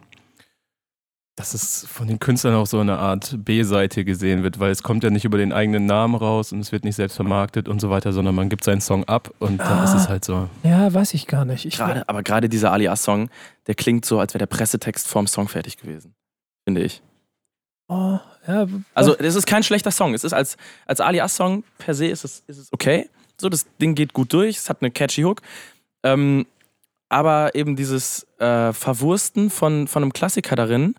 dass 1.36 1.54
es 1.54 1.86
von 1.86 2.08
den 2.08 2.20
Künstlern 2.20 2.56
auch 2.56 2.66
so 2.66 2.80
eine 2.80 2.98
Art 2.98 3.36
B-Seite 3.40 4.06
gesehen 4.06 4.44
wird, 4.44 4.60
weil 4.60 4.72
es 4.72 4.84
kommt 4.84 5.04
ja 5.04 5.10
nicht 5.10 5.26
über 5.26 5.38
den 5.38 5.52
eigenen 5.52 5.86
Namen 5.86 6.16
raus 6.16 6.54
und 6.54 6.60
es 6.62 6.72
wird 6.72 6.86
nicht 6.86 6.96
selbst 6.96 7.16
vermarktet 7.16 7.68
und 7.68 7.82
so 7.82 7.90
weiter, 7.90 8.14
sondern 8.14 8.36
man 8.36 8.48
gibt 8.48 8.64
seinen 8.64 8.80
Song 8.80 9.04
ab 9.04 9.34
und 9.40 9.58
dann 9.58 9.80
ah, 9.80 9.84
ist 9.84 9.94
es 9.94 10.08
halt 10.08 10.24
so. 10.24 10.50
Ja, 10.64 10.94
weiß 10.94 11.14
ich 11.14 11.28
gar 11.28 11.44
nicht. 11.44 11.66
Ich 11.66 11.76
grade, 11.76 12.08
aber 12.08 12.24
gerade 12.24 12.48
dieser 12.48 12.72
Alias-Song, 12.72 13.30
der 13.68 13.76
klingt 13.76 14.06
so, 14.06 14.20
als 14.20 14.34
wäre 14.34 14.40
der 14.40 14.46
Pressetext 14.46 15.10
vorm 15.10 15.28
Song 15.28 15.50
fertig 15.50 15.76
gewesen, 15.76 16.16
finde 16.64 16.84
ich. 16.84 17.02
Oh, 17.90 18.18
ja. 18.48 18.68
Also 18.94 19.18
es 19.18 19.36
ist 19.36 19.46
kein 19.46 19.64
schlechter 19.64 19.92
Song. 19.92 20.14
Es 20.14 20.24
ist 20.24 20.34
als, 20.34 20.56
als 20.86 21.02
Alias-Song 21.02 21.66
per 21.78 21.94
se 21.94 22.08
ist 22.08 22.24
es, 22.24 22.44
ist 22.48 22.58
es 22.58 22.74
okay. 22.74 23.10
So, 23.38 23.50
das 23.50 23.66
Ding 23.82 23.94
geht 23.96 24.14
gut 24.14 24.32
durch, 24.32 24.58
es 24.58 24.70
hat 24.70 24.78
eine 24.82 24.90
catchy 24.90 25.24
Hook. 25.24 25.42
Ähm, 26.04 26.46
aber 27.10 27.54
eben 27.56 27.76
dieses 27.76 28.26
äh, 28.40 28.72
Verwursten 28.72 29.50
von, 29.50 29.88
von 29.88 30.02
einem 30.02 30.14
Klassiker 30.14 30.56
darin, 30.56 30.96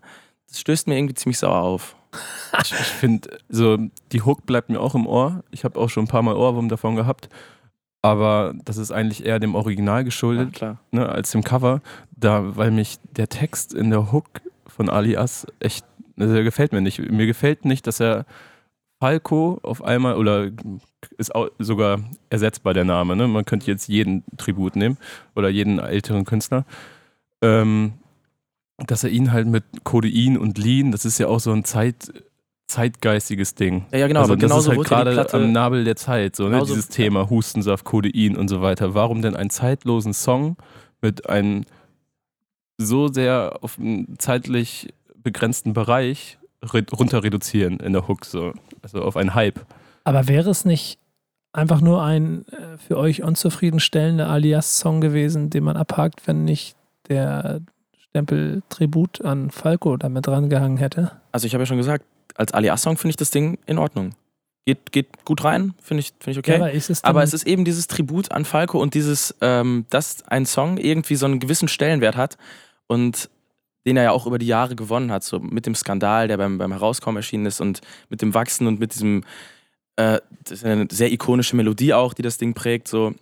das 0.47 0.59
stößt 0.59 0.87
mir 0.87 0.97
irgendwie 0.97 1.15
ziemlich 1.15 1.37
sauer 1.37 1.61
auf. 1.61 1.95
ich, 2.63 2.71
ich 2.71 2.77
finde, 2.77 3.37
so 3.49 3.77
die 4.11 4.21
Hook 4.21 4.45
bleibt 4.45 4.69
mir 4.69 4.79
auch 4.79 4.95
im 4.95 5.07
Ohr. 5.07 5.43
Ich 5.51 5.63
habe 5.63 5.79
auch 5.79 5.89
schon 5.89 6.05
ein 6.05 6.07
paar 6.07 6.21
Mal 6.23 6.35
Ohrwurm 6.35 6.69
davon 6.69 6.95
gehabt. 6.95 7.29
Aber 8.01 8.53
das 8.63 8.77
ist 8.77 8.91
eigentlich 8.91 9.25
eher 9.25 9.39
dem 9.39 9.55
Original 9.55 10.03
geschuldet 10.03 10.59
ja, 10.59 10.77
ne, 10.91 11.09
als 11.09 11.31
dem 11.31 11.43
Cover. 11.43 11.81
Da, 12.11 12.55
weil 12.55 12.71
mich 12.71 12.99
der 13.03 13.27
Text 13.27 13.73
in 13.73 13.89
der 13.89 14.11
Hook 14.11 14.27
von 14.65 14.89
Alias 14.89 15.47
echt, 15.59 15.85
also 16.17 16.33
der 16.33 16.43
gefällt 16.43 16.71
mir 16.71 16.81
nicht. 16.81 16.99
Mir 16.99 17.25
gefällt 17.25 17.65
nicht, 17.65 17.87
dass 17.87 17.99
er 17.99 18.25
Falco 18.99 19.59
auf 19.63 19.83
einmal 19.83 20.15
oder 20.15 20.49
ist 21.17 21.31
sogar 21.59 21.99
ersetzbar 22.29 22.73
der 22.73 22.85
Name. 22.85 23.15
Ne? 23.15 23.27
Man 23.27 23.45
könnte 23.45 23.67
jetzt 23.67 23.87
jeden 23.87 24.23
Tribut 24.37 24.75
nehmen 24.75 24.97
oder 25.35 25.49
jeden 25.49 25.79
älteren 25.79 26.25
Künstler. 26.25 26.65
Ähm, 27.41 27.93
dass 28.85 29.03
er 29.03 29.09
ihn 29.09 29.31
halt 29.31 29.47
mit 29.47 29.63
Codein 29.83 30.37
und 30.37 30.57
Lean, 30.57 30.91
das 30.91 31.05
ist 31.05 31.17
ja 31.17 31.27
auch 31.27 31.39
so 31.39 31.51
ein 31.51 31.63
Zeit, 31.63 32.13
zeitgeistiges 32.67 33.55
Ding. 33.55 33.85
Ja, 33.91 33.99
ja 33.99 34.07
genau, 34.07 34.21
also 34.21 34.33
aber 34.33 34.41
das 34.41 34.57
ist 34.57 34.67
halt 34.69 34.83
gerade 34.83 35.33
am 35.33 35.51
Nabel 35.51 35.83
der 35.83 35.95
Zeit, 35.95 36.35
so, 36.35 36.47
ne? 36.47 36.61
dieses 36.63 36.89
Thema 36.89 37.29
Hustensaft, 37.29 37.85
Codein 37.85 38.37
und 38.37 38.47
so 38.49 38.61
weiter. 38.61 38.93
Warum 38.93 39.21
denn 39.21 39.35
einen 39.35 39.49
zeitlosen 39.49 40.13
Song 40.13 40.57
mit 41.01 41.29
einem 41.29 41.63
so 42.77 43.07
sehr 43.07 43.59
auf 43.61 43.79
einen 43.79 44.19
zeitlich 44.19 44.93
begrenzten 45.15 45.73
Bereich 45.73 46.37
runter 46.73 47.23
reduzieren 47.23 47.79
in 47.79 47.93
der 47.93 48.07
Hook, 48.07 48.25
so, 48.25 48.53
also 48.81 49.01
auf 49.01 49.17
einen 49.17 49.33
Hype. 49.33 49.65
Aber 50.03 50.27
wäre 50.27 50.49
es 50.49 50.65
nicht 50.65 50.99
einfach 51.53 51.81
nur 51.81 52.03
ein 52.03 52.45
äh, 52.49 52.77
für 52.77 52.97
euch 52.97 53.23
unzufriedenstellender 53.23 54.29
Alias-Song 54.29 55.01
gewesen, 55.01 55.49
den 55.49 55.63
man 55.63 55.77
abhakt, 55.77 56.27
wenn 56.27 56.45
nicht 56.45 56.75
der 57.09 57.61
Stempel 58.17 58.63
Tribut 58.69 59.23
an 59.23 59.51
Falco 59.51 59.95
damit 59.95 60.27
rangehangen 60.27 60.77
hätte? 60.77 61.11
Also 61.31 61.45
ich 61.45 61.53
habe 61.53 61.61
ja 61.61 61.65
schon 61.67 61.77
gesagt, 61.77 62.03
als 62.35 62.51
Alias-Song 62.51 62.97
finde 62.97 63.11
ich 63.11 63.15
das 63.15 63.29
Ding 63.29 63.59
in 63.67 63.77
Ordnung. 63.77 64.15
Geht, 64.65 64.91
geht 64.91 65.23
gut 65.23 65.43
rein, 65.43 65.75
finde 65.81 66.01
ich, 66.01 66.13
find 66.19 66.35
ich 66.35 66.39
okay. 66.39 66.53
Ja, 66.53 66.57
aber, 66.57 66.73
es 66.73 67.03
aber 67.03 67.21
es 67.21 67.33
ist 67.33 67.45
eben 67.45 67.63
dieses 67.63 67.85
Tribut 67.85 68.31
an 68.31 68.43
Falco 68.43 68.81
und 68.81 68.95
dieses, 68.95 69.35
ähm, 69.41 69.85
dass 69.91 70.27
ein 70.27 70.47
Song 70.47 70.77
irgendwie 70.77 71.15
so 71.15 71.27
einen 71.27 71.39
gewissen 71.39 71.67
Stellenwert 71.67 72.15
hat 72.17 72.37
und 72.87 73.29
den 73.85 73.97
er 73.97 74.03
ja 74.03 74.11
auch 74.11 74.25
über 74.25 74.39
die 74.39 74.47
Jahre 74.47 74.75
gewonnen 74.75 75.11
hat, 75.11 75.23
so 75.23 75.39
mit 75.39 75.67
dem 75.67 75.75
Skandal, 75.75 76.27
der 76.27 76.37
beim, 76.37 76.57
beim 76.57 76.71
Herauskommen 76.71 77.17
erschienen 77.17 77.45
ist 77.45 77.61
und 77.61 77.81
mit 78.09 78.23
dem 78.23 78.33
Wachsen 78.33 78.65
und 78.65 78.79
mit 78.79 78.95
diesem, 78.95 79.23
äh, 79.95 80.19
das 80.43 80.59
ist 80.59 80.65
eine 80.65 80.87
sehr 80.91 81.11
ikonische 81.11 81.55
Melodie 81.55 81.93
auch, 81.93 82.15
die 82.15 82.23
das 82.23 82.39
Ding 82.39 82.55
prägt, 82.55 82.87
so 82.87 83.13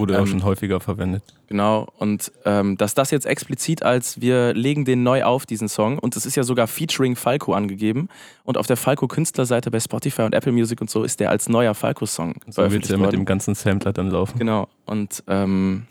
Wurde 0.00 0.14
ähm, 0.14 0.22
auch 0.22 0.26
schon 0.26 0.44
häufiger 0.44 0.80
verwendet. 0.80 1.22
Genau, 1.46 1.86
und 1.98 2.32
ähm, 2.44 2.76
dass 2.76 2.94
das 2.94 3.12
jetzt 3.12 3.26
explizit 3.26 3.82
als 3.84 4.20
wir 4.20 4.52
legen 4.54 4.84
den 4.84 5.02
neu 5.02 5.22
auf, 5.22 5.46
diesen 5.46 5.68
Song, 5.68 5.98
und 5.98 6.16
es 6.16 6.26
ist 6.26 6.34
ja 6.34 6.42
sogar 6.42 6.66
featuring 6.66 7.14
Falco 7.14 7.52
angegeben. 7.52 8.08
Und 8.44 8.58
auf 8.58 8.66
der 8.66 8.76
Falco-Künstlerseite 8.76 9.70
bei 9.70 9.78
Spotify 9.78 10.22
und 10.22 10.34
Apple 10.34 10.52
Music 10.52 10.80
und 10.80 10.90
so 10.90 11.04
ist 11.04 11.20
der 11.20 11.30
als 11.30 11.48
neuer 11.48 11.74
Falco-Song. 11.74 12.34
So 12.48 12.68
wird 12.70 12.84
es 12.84 12.90
ja 12.90 12.96
mit 12.96 13.12
dem 13.12 13.24
ganzen 13.24 13.54
Sampler 13.54 13.92
dann 13.92 14.10
laufen. 14.10 14.38
Genau, 14.38 14.68
und 14.86 15.22
ähm, 15.28 15.86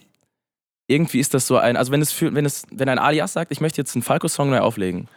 irgendwie 0.88 1.20
ist 1.20 1.34
das 1.34 1.46
so 1.46 1.58
ein, 1.58 1.78
also 1.78 1.92
wenn 1.92 2.02
es 2.02 2.12
für, 2.12 2.34
wenn 2.34 2.46
es, 2.46 2.64
wenn 2.72 2.90
ein 2.90 3.00
Alias 3.00 3.34
sagt, 3.34 3.52
ich 3.52 3.62
möchte 3.62 3.80
jetzt 3.80 3.96
einen 3.96 4.02
Falco-Song 4.02 4.50
neu 4.50 4.60
auflegen, 4.60 5.08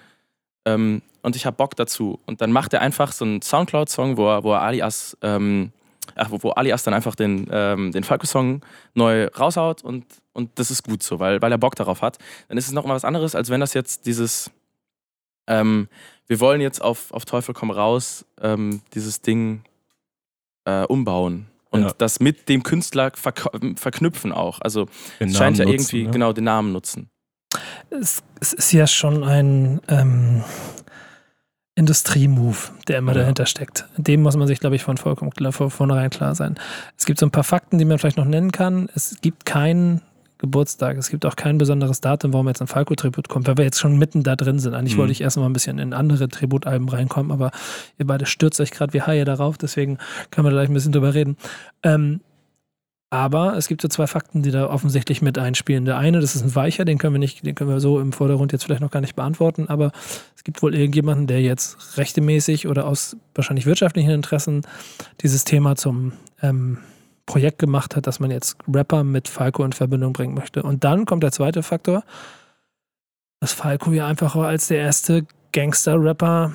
ähm, 0.64 1.02
und 1.22 1.36
ich 1.36 1.46
habe 1.46 1.56
Bock 1.56 1.76
dazu, 1.76 2.18
und 2.26 2.40
dann 2.40 2.52
macht 2.52 2.72
er 2.74 2.80
einfach 2.80 3.12
so 3.12 3.24
einen 3.24 3.42
Soundcloud-Song, 3.42 4.16
wo 4.16 4.28
er, 4.28 4.44
wo 4.44 4.52
er 4.52 4.62
Alias 4.62 5.16
ähm, 5.22 5.72
ach, 6.14 6.30
wo, 6.30 6.42
wo 6.42 6.50
Alias 6.50 6.82
dann 6.82 6.94
einfach 6.94 7.14
den, 7.14 7.48
ähm, 7.50 7.92
den 7.92 8.04
Falco-Song 8.04 8.62
neu 8.94 9.26
raushaut 9.26 9.82
und, 9.82 10.04
und 10.32 10.50
das 10.56 10.70
ist 10.70 10.82
gut 10.82 11.02
so, 11.02 11.18
weil, 11.18 11.40
weil 11.42 11.52
er 11.52 11.58
Bock 11.58 11.76
darauf 11.76 12.02
hat. 12.02 12.18
Dann 12.48 12.58
ist 12.58 12.66
es 12.66 12.72
noch 12.72 12.84
mal 12.84 12.94
was 12.94 13.04
anderes, 13.04 13.34
als 13.34 13.50
wenn 13.50 13.60
das 13.60 13.74
jetzt 13.74 14.06
dieses, 14.06 14.50
ähm, 15.46 15.88
wir 16.26 16.40
wollen 16.40 16.60
jetzt 16.60 16.80
auf, 16.80 17.12
auf 17.12 17.24
Teufel 17.24 17.54
komm 17.54 17.70
raus, 17.70 18.24
ähm, 18.40 18.82
dieses 18.94 19.20
Ding 19.20 19.62
äh, 20.64 20.84
umbauen. 20.84 21.46
Und 21.70 21.84
ja. 21.84 21.92
das 21.96 22.20
mit 22.20 22.50
dem 22.50 22.62
Künstler 22.62 23.12
verknüpfen 23.14 24.32
auch. 24.32 24.60
Also 24.60 24.88
es 25.18 25.36
scheint 25.36 25.56
ja 25.56 25.64
nutzen, 25.64 25.74
irgendwie, 25.74 26.04
ne? 26.04 26.10
genau, 26.10 26.32
den 26.34 26.44
Namen 26.44 26.72
nutzen. 26.72 27.08
Es, 27.88 28.22
es, 28.40 28.52
ist 28.52 28.72
ja 28.72 28.86
schon 28.86 29.24
ein, 29.24 29.80
ähm, 29.88 30.44
Industriemove, 31.74 32.70
der 32.88 32.98
immer 32.98 33.12
Ja. 33.12 33.20
dahinter 33.20 33.46
steckt. 33.46 33.86
Dem 33.96 34.22
muss 34.22 34.36
man 34.36 34.46
sich, 34.46 34.60
glaube 34.60 34.76
ich, 34.76 34.82
von 34.82 34.96
vollkommen 34.98 35.30
klar, 35.30 35.52
von 35.52 35.70
vornherein 35.70 36.10
klar 36.10 36.34
sein. 36.34 36.56
Es 36.98 37.06
gibt 37.06 37.18
so 37.18 37.26
ein 37.26 37.30
paar 37.30 37.44
Fakten, 37.44 37.78
die 37.78 37.84
man 37.84 37.98
vielleicht 37.98 38.18
noch 38.18 38.24
nennen 38.26 38.52
kann. 38.52 38.88
Es 38.94 39.16
gibt 39.22 39.46
keinen 39.46 40.02
Geburtstag, 40.38 40.96
es 40.96 41.08
gibt 41.08 41.24
auch 41.24 41.36
kein 41.36 41.56
besonderes 41.56 42.00
Datum, 42.00 42.32
warum 42.32 42.48
jetzt 42.48 42.60
ein 42.60 42.66
Falco-Tribut 42.66 43.28
kommt, 43.28 43.46
weil 43.46 43.56
wir 43.56 43.64
jetzt 43.64 43.78
schon 43.78 43.96
mitten 43.96 44.22
da 44.24 44.34
drin 44.36 44.58
sind. 44.58 44.74
Eigentlich 44.74 44.96
Mhm. 44.96 45.00
wollte 45.00 45.12
ich 45.12 45.20
erst 45.20 45.36
mal 45.36 45.46
ein 45.46 45.52
bisschen 45.52 45.78
in 45.78 45.92
andere 45.94 46.28
Tributalben 46.28 46.88
reinkommen, 46.88 47.30
aber 47.30 47.52
ihr 47.96 48.06
beide 48.06 48.26
stürzt 48.26 48.60
euch 48.60 48.72
gerade 48.72 48.92
wie 48.92 49.02
Haie 49.02 49.24
darauf, 49.24 49.56
deswegen 49.56 49.98
können 50.32 50.46
wir 50.46 50.50
da 50.50 50.56
gleich 50.56 50.68
ein 50.68 50.74
bisschen 50.74 50.90
drüber 50.92 51.14
reden. 51.14 51.36
Ähm, 51.84 52.20
aber 53.12 53.58
es 53.58 53.68
gibt 53.68 53.82
so 53.82 53.88
zwei 53.88 54.06
Fakten, 54.06 54.40
die 54.40 54.50
da 54.50 54.70
offensichtlich 54.70 55.20
mit 55.20 55.36
einspielen. 55.36 55.84
Der 55.84 55.98
eine, 55.98 56.20
das 56.20 56.34
ist 56.34 56.44
ein 56.44 56.54
Weicher, 56.54 56.86
den 56.86 56.96
können 56.96 57.12
wir 57.12 57.18
nicht, 57.18 57.44
den 57.44 57.54
können 57.54 57.68
wir 57.68 57.78
so 57.78 58.00
im 58.00 58.10
Vordergrund 58.10 58.52
jetzt 58.52 58.64
vielleicht 58.64 58.80
noch 58.80 58.90
gar 58.90 59.02
nicht 59.02 59.16
beantworten, 59.16 59.68
aber 59.68 59.92
es 60.34 60.44
gibt 60.44 60.62
wohl 60.62 60.74
irgendjemanden, 60.74 61.26
der 61.26 61.42
jetzt 61.42 61.98
rechtemäßig 61.98 62.68
oder 62.68 62.86
aus 62.86 63.18
wahrscheinlich 63.34 63.66
wirtschaftlichen 63.66 64.08
Interessen 64.08 64.62
dieses 65.20 65.44
Thema 65.44 65.76
zum 65.76 66.12
ähm, 66.40 66.78
Projekt 67.26 67.58
gemacht 67.58 67.96
hat, 67.96 68.06
dass 68.06 68.18
man 68.18 68.30
jetzt 68.30 68.56
Rapper 68.66 69.04
mit 69.04 69.28
Falco 69.28 69.62
in 69.62 69.72
Verbindung 69.72 70.14
bringen 70.14 70.32
möchte. 70.32 70.62
Und 70.62 70.82
dann 70.82 71.04
kommt 71.04 71.22
der 71.22 71.32
zweite 71.32 71.62
Faktor, 71.62 72.04
dass 73.40 73.52
Falco 73.52 73.92
ja 73.92 74.06
einfach 74.06 74.36
als 74.36 74.68
der 74.68 74.78
erste 74.78 75.26
Gangster-Rapper 75.52 76.54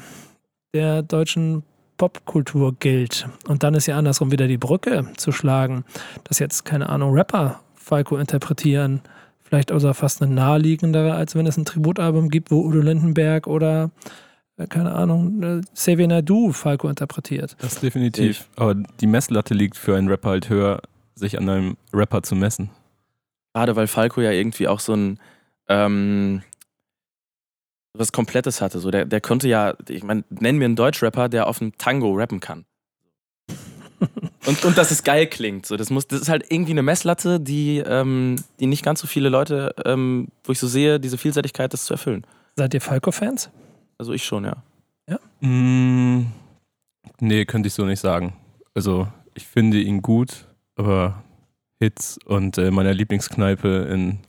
der 0.73 1.03
deutschen 1.03 1.61
Popkultur 1.97 2.75
gilt. 2.79 3.27
Und 3.47 3.63
dann 3.63 3.73
ist 3.73 3.87
ja 3.87 3.97
andersrum 3.97 4.31
wieder 4.31 4.47
die 4.47 4.57
Brücke 4.57 5.07
zu 5.17 5.31
schlagen, 5.31 5.83
dass 6.23 6.39
jetzt, 6.39 6.65
keine 6.65 6.89
Ahnung, 6.89 7.13
Rapper 7.13 7.59
Falco 7.75 8.17
interpretieren, 8.17 9.01
vielleicht 9.43 9.71
also 9.71 9.93
fast 9.93 10.21
eine 10.21 10.33
naheliegendere, 10.33 11.13
als 11.13 11.35
wenn 11.35 11.47
es 11.47 11.57
ein 11.57 11.65
Tributalbum 11.65 12.29
gibt, 12.29 12.51
wo 12.51 12.61
Udo 12.61 12.79
Lindenberg 12.79 13.47
oder, 13.47 13.91
äh, 14.57 14.67
keine 14.67 14.93
Ahnung, 14.93 15.41
äh, 15.41 15.61
Xavier 15.73 16.07
Naidu 16.07 16.51
Falco 16.51 16.89
interpretiert. 16.89 17.55
Das 17.59 17.79
definitiv. 17.79 18.49
Aber 18.55 18.75
die 18.75 19.07
Messlatte 19.07 19.53
liegt 19.53 19.77
für 19.77 19.95
einen 19.95 20.09
Rapper 20.09 20.29
halt 20.29 20.49
höher, 20.49 20.81
sich 21.15 21.37
an 21.37 21.49
einem 21.49 21.77
Rapper 21.93 22.23
zu 22.23 22.35
messen. 22.35 22.69
Gerade 23.53 23.75
weil 23.75 23.87
Falco 23.87 24.21
ja 24.21 24.31
irgendwie 24.31 24.67
auch 24.67 24.79
so 24.79 24.93
ein 24.93 25.19
ähm, 25.69 26.43
was 27.97 28.11
Komplettes 28.11 28.61
hatte. 28.61 28.79
So, 28.79 28.91
der, 28.91 29.05
der 29.05 29.21
konnte 29.21 29.47
ja, 29.47 29.75
ich 29.89 30.03
meine, 30.03 30.23
nenn 30.29 30.57
mir 30.57 30.65
einen 30.65 30.75
Deutschrapper, 30.75 31.29
der 31.29 31.47
auf 31.47 31.61
einem 31.61 31.77
Tango 31.77 32.13
rappen 32.13 32.39
kann. 32.39 32.65
Und, 34.45 34.63
und 34.63 34.77
dass 34.77 34.91
es 34.91 35.03
geil 35.03 35.27
klingt. 35.27 35.65
So, 35.65 35.75
das, 35.75 35.89
muss, 35.89 36.07
das 36.07 36.21
ist 36.21 36.29
halt 36.29 36.45
irgendwie 36.49 36.71
eine 36.71 36.83
Messlatte, 36.83 37.39
die, 37.39 37.79
ähm, 37.79 38.35
die 38.59 38.67
nicht 38.67 38.83
ganz 38.83 39.01
so 39.01 39.07
viele 39.07 39.29
Leute, 39.29 39.75
ähm, 39.85 40.29
wo 40.43 40.51
ich 40.51 40.59
so 40.59 40.67
sehe, 40.67 40.99
diese 40.99 41.17
Vielseitigkeit, 41.17 41.73
das 41.73 41.85
zu 41.85 41.93
erfüllen. 41.93 42.25
Seid 42.55 42.73
ihr 42.73 42.81
Falco-Fans? 42.81 43.49
Also 43.97 44.13
ich 44.13 44.23
schon, 44.23 44.45
ja. 44.45 44.63
Mm, 45.41 46.27
nee, 47.19 47.45
könnte 47.45 47.67
ich 47.67 47.73
so 47.73 47.85
nicht 47.85 47.99
sagen. 47.99 48.33
Also, 48.73 49.07
ich 49.33 49.45
finde 49.45 49.79
ihn 49.79 50.01
gut, 50.01 50.47
aber 50.75 51.23
Hits 51.79 52.17
und 52.25 52.57
äh, 52.57 52.71
meiner 52.71 52.93
Lieblingskneipe 52.93 53.87
in, 53.91 54.19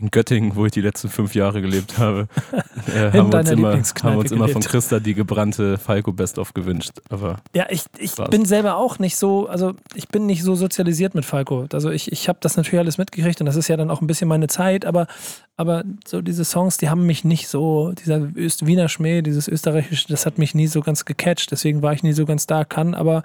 in 0.00 0.10
Göttingen, 0.10 0.54
wo 0.54 0.64
ich 0.64 0.72
die 0.72 0.80
letzten 0.80 1.08
fünf 1.08 1.34
Jahre 1.34 1.60
gelebt 1.60 1.98
habe, 1.98 2.28
äh, 2.94 3.10
haben, 3.10 3.20
uns 3.26 3.30
deiner 3.30 3.50
immer, 3.50 3.72
haben 3.72 4.16
uns 4.16 4.30
immer 4.30 4.48
von. 4.48 4.62
Christa 4.62 5.00
die 5.00 5.14
gebrannte 5.14 5.76
Falco 5.76 6.12
Best-of 6.12 6.54
gewünscht. 6.54 6.92
Aber 7.08 7.38
Ja, 7.54 7.66
ich, 7.68 7.84
ich 7.98 8.14
bin 8.30 8.44
selber 8.44 8.76
auch 8.76 8.98
nicht 8.98 9.16
so, 9.16 9.48
also 9.48 9.74
ich 9.94 10.08
bin 10.08 10.26
nicht 10.26 10.44
so 10.44 10.54
sozialisiert 10.54 11.14
mit 11.14 11.24
Falco. 11.24 11.66
Also 11.72 11.90
ich, 11.90 12.12
ich 12.12 12.28
habe 12.28 12.38
das 12.40 12.56
natürlich 12.56 12.78
alles 12.78 12.98
mitgekriegt 12.98 13.40
und 13.40 13.46
das 13.46 13.56
ist 13.56 13.68
ja 13.68 13.76
dann 13.76 13.90
auch 13.90 14.00
ein 14.00 14.06
bisschen 14.06 14.28
meine 14.28 14.46
Zeit, 14.46 14.84
aber, 14.84 15.08
aber 15.56 15.82
so 16.06 16.22
diese 16.22 16.44
Songs, 16.44 16.76
die 16.76 16.88
haben 16.88 17.06
mich 17.06 17.24
nicht 17.24 17.48
so, 17.48 17.92
dieser 17.92 18.20
Öst 18.36 18.66
Wiener 18.66 18.88
Schmäh, 18.88 19.22
dieses 19.22 19.48
österreichische, 19.48 20.06
das 20.08 20.26
hat 20.26 20.38
mich 20.38 20.54
nie 20.54 20.68
so 20.68 20.80
ganz 20.80 21.04
gecatcht, 21.06 21.50
deswegen 21.50 21.82
war 21.82 21.92
ich 21.92 22.04
nie 22.04 22.12
so 22.12 22.24
ganz 22.24 22.46
da, 22.46 22.64
kann 22.64 22.94
aber 22.94 23.24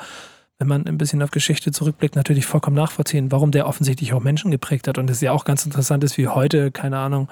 wenn 0.60 0.68
man 0.68 0.86
ein 0.88 0.98
bisschen 0.98 1.22
auf 1.22 1.32
Geschichte 1.32 1.72
zurückblickt, 1.72 2.16
natürlich 2.16 2.46
vollkommen 2.46 2.76
nachvollziehen, 2.76 3.32
warum 3.32 3.52
der 3.52 3.68
offensichtlich 3.68 4.14
auch 4.14 4.22
Menschen 4.22 4.52
geprägt 4.52 4.88
hat. 4.88 4.98
Und 4.98 5.10
es 5.10 5.20
ja 5.22 5.32
auch 5.32 5.46
ganz 5.46 5.66
interessant 5.66 6.04
ist, 6.04 6.18
wie 6.18 6.28
heute, 6.28 6.72
keine 6.72 6.98
Ahnung, 7.00 7.28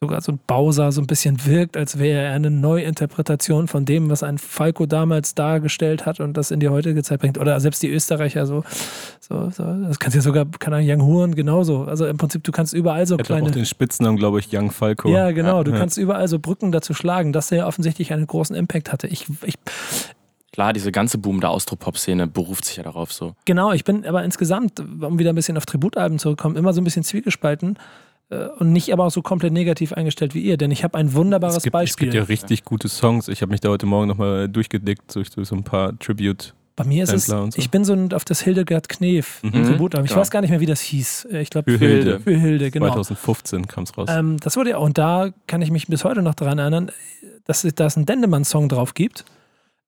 sogar 0.00 0.20
so 0.20 0.30
ein 0.30 0.38
Bowser 0.46 0.92
so 0.92 1.00
ein 1.00 1.08
bisschen 1.08 1.44
wirkt, 1.44 1.76
als 1.76 1.98
wäre 1.98 2.22
er 2.26 2.32
eine 2.32 2.50
Neuinterpretation 2.52 3.66
von 3.66 3.84
dem, 3.84 4.08
was 4.08 4.22
ein 4.22 4.38
Falco 4.38 4.86
damals 4.86 5.34
dargestellt 5.34 6.06
hat 6.06 6.20
und 6.20 6.36
das 6.36 6.52
in 6.52 6.60
die 6.60 6.68
heutige 6.68 7.02
Zeit 7.02 7.18
bringt. 7.20 7.36
Oder 7.36 7.58
selbst 7.58 7.82
die 7.82 7.88
Österreicher 7.90 8.46
so. 8.46 8.62
so, 9.18 9.50
so 9.50 9.64
das 9.64 9.98
kannst 9.98 10.14
du 10.14 10.18
ja 10.18 10.22
sogar, 10.22 10.46
keine 10.60 10.76
Ahnung, 10.76 10.88
Young 10.88 11.02
Huren 11.02 11.34
genauso. 11.34 11.82
Also 11.82 12.06
im 12.06 12.16
Prinzip, 12.16 12.44
du 12.44 12.52
kannst 12.52 12.74
überall 12.74 13.06
so 13.08 13.16
er 13.16 13.18
hat 13.18 13.24
auch 13.24 13.26
kleine. 13.26 13.50
den 13.50 13.66
Spitznamen, 13.66 14.16
glaube 14.16 14.38
ich, 14.38 14.48
Young 14.52 14.70
Falco. 14.70 15.08
Ja, 15.08 15.32
genau. 15.32 15.64
Du 15.64 15.72
Ja. 15.72 15.78
kannst 15.78 15.98
überall 15.98 16.28
so 16.28 16.38
Brücken 16.38 16.70
dazu 16.70 16.94
schlagen, 16.94 17.32
dass 17.32 17.50
er 17.50 17.58
ja 17.58 17.66
offensichtlich 17.66 18.12
einen 18.12 18.28
großen 18.28 18.54
Impact 18.54 18.92
hatte. 18.92 19.08
Ich, 19.08 19.26
ich, 19.44 19.56
Klar, 20.58 20.72
diese 20.72 20.90
ganze 20.90 21.18
Boom 21.18 21.40
der 21.40 21.50
Austropop-Szene 21.50 22.26
beruft 22.26 22.64
sich 22.64 22.78
ja 22.78 22.82
darauf 22.82 23.12
so. 23.12 23.36
genau, 23.44 23.70
ich 23.70 23.84
bin 23.84 24.04
aber 24.04 24.24
insgesamt, 24.24 24.80
um 24.80 25.16
wieder 25.20 25.30
ein 25.32 25.36
bisschen 25.36 25.56
auf 25.56 25.66
Tributalben 25.66 26.18
zurückzukommen, 26.18 26.56
immer 26.56 26.72
so 26.72 26.80
ein 26.80 26.84
bisschen 26.84 27.04
zwiegespalten 27.04 27.78
äh, 28.30 28.46
und 28.58 28.72
nicht 28.72 28.92
aber 28.92 29.04
auch 29.04 29.12
so 29.12 29.22
komplett 29.22 29.52
negativ 29.52 29.92
eingestellt 29.92 30.34
wie 30.34 30.40
ihr, 30.40 30.56
denn 30.56 30.72
ich 30.72 30.82
habe 30.82 30.98
ein 30.98 31.12
wunderbares 31.14 31.58
es 31.58 31.62
gibt, 31.62 31.74
Beispiel. 31.74 32.08
Es 32.08 32.12
gibt 32.12 32.14
ja 32.14 32.26
richtig 32.28 32.64
gute 32.64 32.88
Songs. 32.88 33.28
Ich 33.28 33.40
habe 33.40 33.52
mich 33.52 33.60
da 33.60 33.68
heute 33.68 33.86
Morgen 33.86 34.08
nochmal 34.08 34.48
durchgedickt 34.48 35.14
durch, 35.14 35.30
durch 35.30 35.46
so 35.46 35.54
ein 35.54 35.62
paar 35.62 35.96
Tribute. 36.00 36.54
Bei 36.74 36.82
mir 36.82 37.04
ist 37.04 37.12
es, 37.12 37.26
Sampler 37.26 37.44
und 37.44 37.52
so. 37.54 37.60
ich 37.60 37.70
bin 37.70 37.84
so 37.84 37.94
auf 38.16 38.24
das 38.24 38.40
Hildegard 38.40 38.88
Knef 38.88 39.40
Mhm. 39.44 39.52
Tributalbum. 39.64 40.06
Ich 40.06 40.10
Genau. 40.10 40.20
weiß 40.22 40.30
gar 40.32 40.40
nicht 40.40 40.50
mehr, 40.50 40.58
wie 40.58 40.66
das 40.66 40.80
hieß. 40.80 41.28
Äh, 41.30 41.40
Ich 41.42 41.50
glaube, 41.50 41.70
Für 41.70 41.78
Hilde. 41.78 42.18
Für 42.18 42.36
Hilde, 42.36 42.72
genau. 42.72 42.86
2015 42.86 43.68
kam 43.68 43.84
es 43.84 43.96
raus. 43.96 44.08
Ähm, 44.12 44.38
das 44.40 44.56
wurde 44.56 44.70
ja, 44.70 44.78
und 44.78 44.98
da 44.98 45.30
kann 45.46 45.62
ich 45.62 45.70
mich 45.70 45.86
bis 45.86 46.02
heute 46.02 46.20
noch 46.22 46.34
daran 46.34 46.58
erinnern, 46.58 46.90
dass 47.44 47.62
es 47.62 47.76
da 47.76 47.86
es 47.86 47.96
einen 47.96 48.06
Dendemann-Song 48.06 48.68
drauf 48.68 48.94
gibt. 48.94 49.24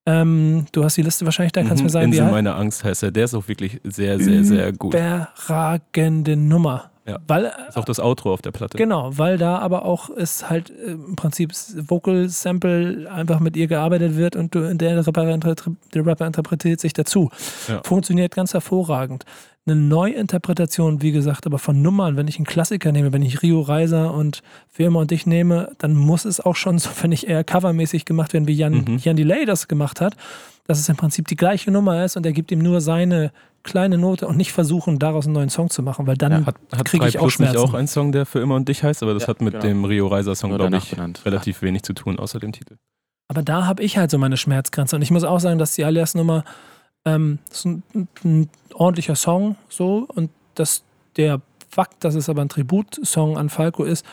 Ähm, 0.06 0.66
du 0.72 0.82
hast 0.82 0.96
die 0.96 1.02
Liste 1.02 1.24
wahrscheinlich, 1.26 1.52
da 1.52 1.62
kannst 1.62 1.78
du 1.78 1.82
Mhm. 1.82 1.86
mir 1.86 1.90
sagen, 1.90 2.06
wie 2.06 2.16
Insel 2.16 2.26
er 2.26 2.32
meiner 2.32 2.56
Angst 2.56 2.84
heißt 2.84 3.02
er. 3.02 3.10
Der 3.10 3.24
ist 3.24 3.34
auch 3.34 3.48
wirklich 3.48 3.80
sehr, 3.84 4.18
sehr, 4.18 4.44
sehr 4.44 4.72
gut. 4.72 4.94
Überragende 4.94 6.36
Nummer. 6.36 6.90
Ja. 7.06 7.18
Weil, 7.26 7.50
Ist 7.68 7.76
auch 7.76 7.84
das 7.86 7.98
Outro 7.98 8.32
auf 8.32 8.42
der 8.42 8.52
Platte. 8.52 8.78
genau, 8.78 9.10
weil 9.18 9.36
da 9.36 9.58
aber 9.58 9.84
auch 9.84 10.10
es 10.10 10.48
halt 10.48 10.70
äh, 10.70 10.92
im 10.92 11.16
Prinzip 11.16 11.50
Vocal 11.88 12.28
Sample 12.28 13.10
einfach 13.10 13.40
mit 13.40 13.56
ihr 13.56 13.66
gearbeitet 13.66 14.16
wird 14.16 14.36
und 14.36 14.54
der, 14.54 15.06
Rapper, 15.06 15.38
der 15.94 16.06
Rapper 16.06 16.26
interpretiert 16.26 16.78
sich 16.78 16.92
dazu. 16.92 17.30
Ja. 17.68 17.80
Funktioniert 17.84 18.34
ganz 18.34 18.52
hervorragend. 18.54 19.24
Eine 19.70 19.80
Neuinterpretation, 19.80 21.02
wie 21.02 21.12
gesagt, 21.12 21.46
aber 21.46 21.58
von 21.58 21.80
Nummern, 21.82 22.16
wenn 22.16 22.28
ich 22.28 22.36
einen 22.36 22.46
Klassiker 22.46 22.92
nehme, 22.92 23.12
wenn 23.12 23.22
ich 23.22 23.42
Rio 23.42 23.60
Reiser 23.60 24.12
und 24.14 24.42
Firma 24.68 25.00
und 25.00 25.10
dich 25.10 25.26
nehme, 25.26 25.72
dann 25.78 25.94
muss 25.94 26.24
es 26.24 26.40
auch 26.40 26.56
schon 26.56 26.78
so, 26.80 26.90
wenn 27.02 27.12
ich 27.12 27.26
eher 27.28 27.44
covermäßig 27.44 28.04
gemacht 28.04 28.32
werden, 28.32 28.46
wie 28.46 28.52
Jan, 28.54 28.72
Mhm. 28.86 28.98
Jan 29.02 29.16
Delay 29.16 29.44
das 29.44 29.68
gemacht 29.68 30.00
hat, 30.00 30.14
dass 30.66 30.78
es 30.78 30.88
im 30.88 30.96
Prinzip 30.96 31.26
die 31.28 31.36
gleiche 31.36 31.70
Nummer 31.70 32.04
ist 32.04 32.16
und 32.16 32.24
er 32.26 32.32
gibt 32.32 32.50
ihm 32.52 32.60
nur 32.60 32.80
seine 32.80 33.32
kleine 33.62 33.98
Note 33.98 34.26
und 34.26 34.36
nicht 34.36 34.52
versuchen, 34.52 34.98
daraus 34.98 35.26
einen 35.26 35.34
neuen 35.34 35.50
Song 35.50 35.68
zu 35.68 35.82
machen, 35.82 36.06
weil 36.06 36.16
dann 36.16 36.32
Ja, 36.32 36.46
Hat, 36.46 36.56
hat 36.74 36.84
kriege 36.86 37.02
3 37.04 37.08
ich 37.08 37.18
auch 37.18 37.22
Plus 37.22 37.38
nicht 37.40 37.50
Schmerzen. 37.50 37.68
auch 37.68 37.74
einen 37.74 37.88
Song, 37.88 38.12
der 38.12 38.24
für 38.26 38.40
immer 38.40 38.54
und 38.54 38.68
dich 38.68 38.82
heißt, 38.82 39.02
aber 39.02 39.12
das 39.14 39.24
Ja, 39.24 39.28
hat 39.28 39.40
mit 39.42 39.52
genau. 39.54 39.64
dem 39.64 39.84
Rio 39.84 40.06
Reiser 40.06 40.34
Song, 40.34 40.54
glaube 40.54 40.76
ich, 40.76 40.90
benannt. 40.90 41.22
relativ 41.26 41.60
wenig 41.62 41.82
zu 41.82 41.92
tun, 41.92 42.18
außer 42.18 42.38
dem 42.38 42.52
Titel. 42.52 42.76
Aber 43.28 43.42
da 43.42 43.66
habe 43.66 43.82
ich 43.82 43.98
halt 43.98 44.10
so 44.10 44.18
meine 44.18 44.36
Schmerzgrenze. 44.36 44.96
Und 44.96 45.02
ich 45.02 45.10
muss 45.10 45.22
auch 45.24 45.38
sagen, 45.40 45.58
dass 45.58 45.72
die 45.72 45.84
Alias-Nummer 45.84 46.42
ähm, 47.04 47.38
ist 47.50 47.64
ein, 47.64 47.82
ein 48.24 48.48
ordentlicher 48.74 49.16
Song 49.16 49.56
so 49.68 50.06
und 50.14 50.30
dass 50.54 50.82
der 51.16 51.40
Fakt, 51.68 52.02
dass 52.04 52.14
es 52.14 52.28
aber 52.28 52.42
ein 52.42 52.48
Tributsong 52.48 53.38
an 53.38 53.48
Falco 53.48 53.84
ist, 53.84 54.04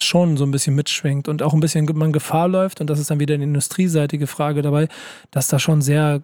schon 0.00 0.36
so 0.36 0.44
ein 0.44 0.50
bisschen 0.50 0.74
mitschwingt 0.74 1.26
und 1.26 1.42
auch 1.42 1.54
ein 1.54 1.60
bisschen 1.60 1.86
man 1.96 2.12
Gefahr 2.12 2.48
läuft 2.48 2.80
und 2.80 2.88
das 2.88 2.98
ist 2.98 3.10
dann 3.10 3.18
wieder 3.18 3.34
eine 3.34 3.44
industrieseitige 3.44 4.26
Frage 4.26 4.62
dabei, 4.62 4.88
dass 5.30 5.48
da 5.48 5.58
schon 5.58 5.82
sehr 5.82 6.22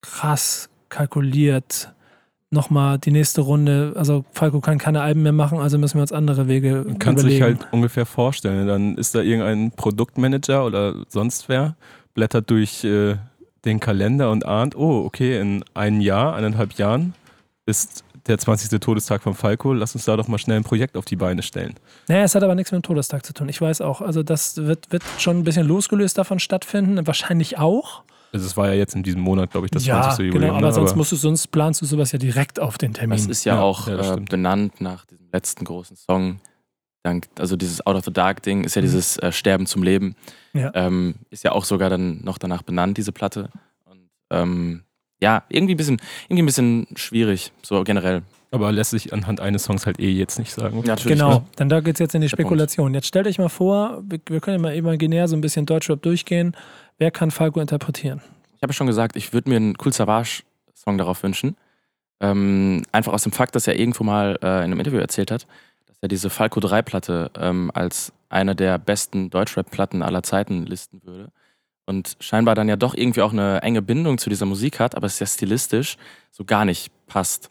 krass 0.00 0.70
kalkuliert 0.88 1.92
nochmal 2.50 2.98
die 2.98 3.10
nächste 3.10 3.42
Runde, 3.42 3.92
also 3.96 4.24
Falco 4.32 4.60
kann 4.60 4.78
keine 4.78 5.02
Alben 5.02 5.22
mehr 5.22 5.32
machen, 5.32 5.58
also 5.58 5.78
müssen 5.78 5.96
wir 5.96 6.02
uns 6.02 6.12
andere 6.12 6.48
Wege 6.48 6.84
Man 6.86 6.98
kann 6.98 7.16
sich 7.16 7.36
überlegen. 7.36 7.60
halt 7.60 7.72
ungefähr 7.72 8.06
vorstellen. 8.06 8.66
Dann 8.66 8.96
ist 8.96 9.14
da 9.14 9.20
irgendein 9.20 9.70
Produktmanager 9.72 10.64
oder 10.64 10.94
sonst 11.08 11.48
wer, 11.48 11.76
blättert 12.14 12.48
durch 12.50 12.84
äh, 12.84 13.16
den 13.64 13.80
Kalender 13.80 14.30
und 14.30 14.46
ahnt, 14.46 14.76
oh, 14.76 15.04
okay, 15.04 15.40
in 15.40 15.64
einem 15.74 16.00
Jahr, 16.00 16.34
eineinhalb 16.34 16.74
Jahren 16.74 17.14
ist 17.66 18.04
der 18.26 18.38
20. 18.38 18.78
Todestag 18.80 19.22
von 19.22 19.34
Falco, 19.34 19.72
lass 19.72 19.94
uns 19.94 20.04
da 20.04 20.16
doch 20.16 20.28
mal 20.28 20.38
schnell 20.38 20.58
ein 20.58 20.64
Projekt 20.64 20.96
auf 20.96 21.04
die 21.04 21.16
Beine 21.16 21.42
stellen. 21.42 21.74
Naja, 22.08 22.24
es 22.24 22.34
hat 22.34 22.42
aber 22.42 22.54
nichts 22.54 22.72
mit 22.72 22.82
dem 22.82 22.86
Todestag 22.86 23.24
zu 23.24 23.32
tun. 23.32 23.48
Ich 23.48 23.60
weiß 23.60 23.80
auch. 23.80 24.00
Also 24.00 24.22
das 24.22 24.56
wird, 24.58 24.92
wird 24.92 25.02
schon 25.18 25.38
ein 25.38 25.44
bisschen 25.44 25.66
losgelöst 25.66 26.18
davon 26.18 26.38
stattfinden. 26.38 27.06
Wahrscheinlich 27.06 27.58
auch. 27.58 28.02
Also 28.32 28.44
es 28.44 28.56
war 28.56 28.68
ja 28.68 28.74
jetzt 28.74 28.94
in 28.94 29.02
diesem 29.02 29.22
Monat, 29.22 29.50
glaube 29.50 29.66
ich, 29.66 29.70
das 29.70 29.86
ja, 29.86 30.02
20. 30.02 30.26
Jubiläum. 30.26 30.48
genau. 30.48 30.58
Aber 30.58 30.66
ne? 30.68 30.74
sonst, 30.74 30.96
musst 30.96 31.12
du, 31.12 31.16
sonst 31.16 31.46
planst 31.48 31.80
du 31.80 31.86
sowas 31.86 32.12
ja 32.12 32.18
direkt 32.18 32.60
auf 32.60 32.76
den 32.76 32.92
Termin. 32.92 33.16
Das 33.16 33.26
ist 33.26 33.44
ja, 33.44 33.56
Ja, 33.56 33.62
auch 33.62 33.88
ja, 33.88 34.14
äh, 34.14 34.20
benannt 34.20 34.80
nach 34.80 35.06
diesem 35.06 35.26
letzten 35.32 35.64
großen 35.64 35.96
Song. 35.96 36.40
Dank, 37.02 37.26
also 37.38 37.56
dieses 37.56 37.86
Out 37.86 37.96
of 37.96 38.04
the 38.04 38.12
Dark 38.12 38.42
Ding 38.42 38.64
ist 38.64 38.74
ja 38.74 38.82
Mhm. 38.82 38.86
dieses 38.86 39.16
äh, 39.18 39.32
Sterben 39.32 39.66
zum 39.66 39.82
Leben. 39.82 40.14
Ja. 40.52 40.70
Ähm, 40.74 41.14
ist 41.30 41.44
ja 41.44 41.52
auch 41.52 41.64
sogar 41.64 41.90
dann 41.90 42.22
noch 42.24 42.38
danach 42.38 42.62
benannt, 42.62 42.98
diese 42.98 43.12
Platte. 43.12 43.50
Und 43.84 44.08
ähm, 44.30 44.82
ja, 45.20 45.44
irgendwie 45.48 45.74
ein 45.74 45.76
bisschen, 45.76 46.00
irgendwie 46.28 46.42
ein 46.42 46.46
bisschen 46.46 46.86
schwierig, 46.96 47.52
so 47.62 47.82
generell. 47.84 48.22
aber 48.50 48.72
lässt 48.72 48.90
sich 48.90 49.12
anhand 49.12 49.40
eines 49.40 49.64
Songs 49.64 49.84
halt 49.86 50.00
eh 50.00 50.10
jetzt 50.10 50.38
nicht 50.38 50.52
sagen. 50.52 50.82
Natürlich. 50.84 51.18
Genau, 51.18 51.44
denn 51.58 51.68
da 51.68 51.80
geht 51.80 51.94
es 51.96 51.98
jetzt 52.00 52.14
in 52.14 52.20
die 52.20 52.28
Der 52.28 52.36
Punkt. 52.36 52.48
Spekulation. 52.48 52.94
Jetzt 52.94 53.06
stellt 53.06 53.26
euch 53.26 53.38
mal 53.38 53.48
vor, 53.48 54.02
wir, 54.06 54.20
wir 54.28 54.40
können 54.40 54.56
ja 54.58 54.62
mal 54.62 54.74
imaginär 54.74 55.28
so 55.28 55.36
ein 55.36 55.40
bisschen 55.40 55.66
Deutschrap 55.66 56.00
durchgehen. 56.02 56.56
Wer 56.98 57.10
kann 57.10 57.30
Falco 57.30 57.60
interpretieren? 57.60 58.20
Ich 58.56 58.62
habe 58.62 58.72
schon 58.72 58.86
gesagt, 58.88 59.16
ich 59.16 59.32
würde 59.32 59.50
mir 59.50 59.56
einen 59.56 59.74
Cool 59.84 59.92
Savage-Song 59.92 60.98
darauf 60.98 61.22
wünschen. 61.22 61.56
Ähm, 62.20 62.82
einfach 62.90 63.12
aus 63.12 63.22
dem 63.22 63.30
Fakt, 63.32 63.54
dass 63.54 63.66
er 63.68 63.78
irgendwo 63.78 64.02
mal 64.02 64.38
äh, 64.42 64.46
in 64.58 64.64
einem 64.64 64.80
Interview 64.80 64.98
erzählt 64.98 65.30
hat, 65.30 65.46
dass 66.00 66.06
er 66.06 66.08
diese 66.08 66.30
Falco 66.30 66.60
3-Platte 66.60 67.30
ähm, 67.36 67.70
als 67.74 68.12
eine 68.28 68.54
der 68.54 68.78
besten 68.78 69.30
Deutschrap-Platten 69.30 70.02
aller 70.02 70.22
Zeiten 70.22 70.64
listen 70.64 71.02
würde. 71.04 71.32
Und 71.86 72.16
scheinbar 72.20 72.54
dann 72.54 72.68
ja 72.68 72.76
doch 72.76 72.94
irgendwie 72.94 73.22
auch 73.22 73.32
eine 73.32 73.62
enge 73.62 73.82
Bindung 73.82 74.18
zu 74.18 74.28
dieser 74.28 74.46
Musik 74.46 74.78
hat, 74.78 74.94
aber 74.94 75.06
es 75.06 75.18
ja 75.18 75.26
stilistisch 75.26 75.96
so 76.30 76.44
gar 76.44 76.64
nicht 76.64 76.92
passt 77.06 77.50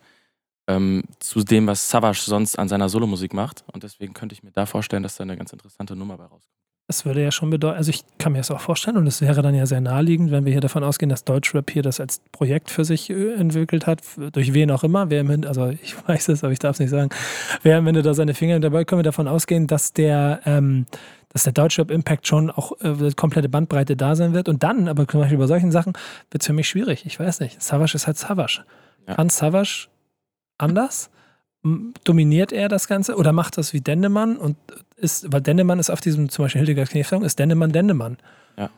ähm, 0.67 1.03
zu 1.19 1.43
dem, 1.43 1.65
was 1.65 1.89
Savage 1.89 2.21
sonst 2.21 2.57
an 2.59 2.69
seiner 2.69 2.89
Solomusik 2.89 3.33
macht. 3.33 3.63
Und 3.73 3.83
deswegen 3.83 4.13
könnte 4.13 4.33
ich 4.33 4.43
mir 4.43 4.51
da 4.51 4.65
vorstellen, 4.65 5.03
dass 5.03 5.15
da 5.15 5.23
eine 5.23 5.37
ganz 5.37 5.51
interessante 5.51 5.95
Nummer 5.95 6.17
bei 6.17 6.25
rauskommt. 6.25 6.66
Das 6.87 7.05
würde 7.05 7.21
ja 7.21 7.31
schon 7.33 7.49
bedeuten, 7.49 7.75
also 7.75 7.89
ich 7.89 8.05
kann 8.17 8.31
mir 8.31 8.37
das 8.37 8.49
auch 8.49 8.61
vorstellen 8.61 8.95
und 8.95 9.07
es 9.07 9.19
wäre 9.19 9.41
dann 9.41 9.53
ja 9.53 9.65
sehr 9.65 9.81
naheliegend, 9.81 10.31
wenn 10.31 10.45
wir 10.45 10.53
hier 10.53 10.61
davon 10.61 10.85
ausgehen, 10.85 11.09
dass 11.09 11.25
Deutschrap 11.25 11.69
hier 11.69 11.81
das 11.81 11.99
als 11.99 12.21
Projekt 12.31 12.69
für 12.69 12.85
sich 12.85 13.09
äh, 13.09 13.33
entwickelt 13.33 13.85
hat, 13.85 13.99
durch 14.31 14.53
wen 14.53 14.71
auch 14.71 14.85
immer, 14.85 15.09
wer 15.09 15.19
im 15.19 15.29
Ende, 15.29 15.49
also 15.49 15.67
ich 15.67 15.95
weiß 16.07 16.29
es, 16.29 16.45
aber 16.45 16.53
ich 16.53 16.59
darf 16.59 16.77
es 16.77 16.79
nicht 16.79 16.89
sagen, 16.89 17.09
wer 17.61 17.77
am 17.77 17.87
Ende 17.87 18.03
da 18.03 18.13
seine 18.13 18.33
Finger 18.33 18.61
dabei, 18.61 18.85
können 18.85 18.99
wir 18.99 19.03
davon 19.03 19.27
ausgehen, 19.27 19.67
dass 19.67 19.91
der, 19.91 20.39
ähm, 20.45 20.85
dass 21.27 21.43
der 21.43 21.51
Deutschrap-Impact 21.51 22.25
schon 22.25 22.49
auch 22.49 22.71
äh, 22.79 23.11
komplette 23.17 23.49
Bandbreite 23.49 23.97
da 23.97 24.15
sein 24.15 24.33
wird 24.33 24.47
und 24.47 24.63
dann, 24.63 24.87
aber 24.87 25.05
zum 25.09 25.19
Beispiel 25.19 25.39
bei 25.39 25.47
solchen 25.47 25.71
Sachen, 25.71 25.91
wird 26.31 26.41
es 26.41 26.47
für 26.47 26.53
mich 26.53 26.69
schwierig, 26.69 27.05
ich 27.05 27.19
weiß 27.19 27.41
nicht, 27.41 27.61
Savage 27.61 27.95
ist 27.95 28.07
halt 28.07 28.17
Savage. 28.17 28.63
Ja. 29.09 29.15
Kann 29.15 29.29
Savage 29.29 29.89
anders? 30.57 31.09
Dominiert 32.03 32.51
er 32.51 32.69
das 32.69 32.87
Ganze 32.87 33.15
oder 33.15 33.33
macht 33.33 33.57
das 33.57 33.73
wie 33.73 33.81
Dendemann 33.81 34.37
und 34.37 34.57
ist, 34.95 35.31
weil 35.31 35.41
Dendemann 35.41 35.79
ist 35.79 35.89
auf 35.89 36.01
diesem 36.01 36.29
zum 36.29 36.45
Beispiel 36.45 36.59
Hildegard 36.59 36.89
Knef 36.89 37.07
Song, 37.07 37.23
ist 37.23 37.39
Dendemann 37.39 37.71
Dendemann. 37.71 38.17
Ja. 38.57 38.69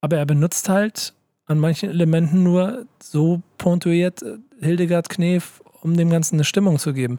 Aber 0.00 0.16
er 0.16 0.26
benutzt 0.26 0.68
halt 0.68 1.14
an 1.46 1.58
manchen 1.58 1.90
Elementen 1.90 2.42
nur 2.42 2.86
so 3.02 3.42
punktuiert 3.58 4.22
äh, 4.22 4.38
Hildegard 4.60 5.08
Knef, 5.08 5.62
um 5.82 5.96
dem 5.96 6.10
Ganzen 6.10 6.36
eine 6.36 6.44
Stimmung 6.44 6.78
zu 6.78 6.92
geben. 6.92 7.18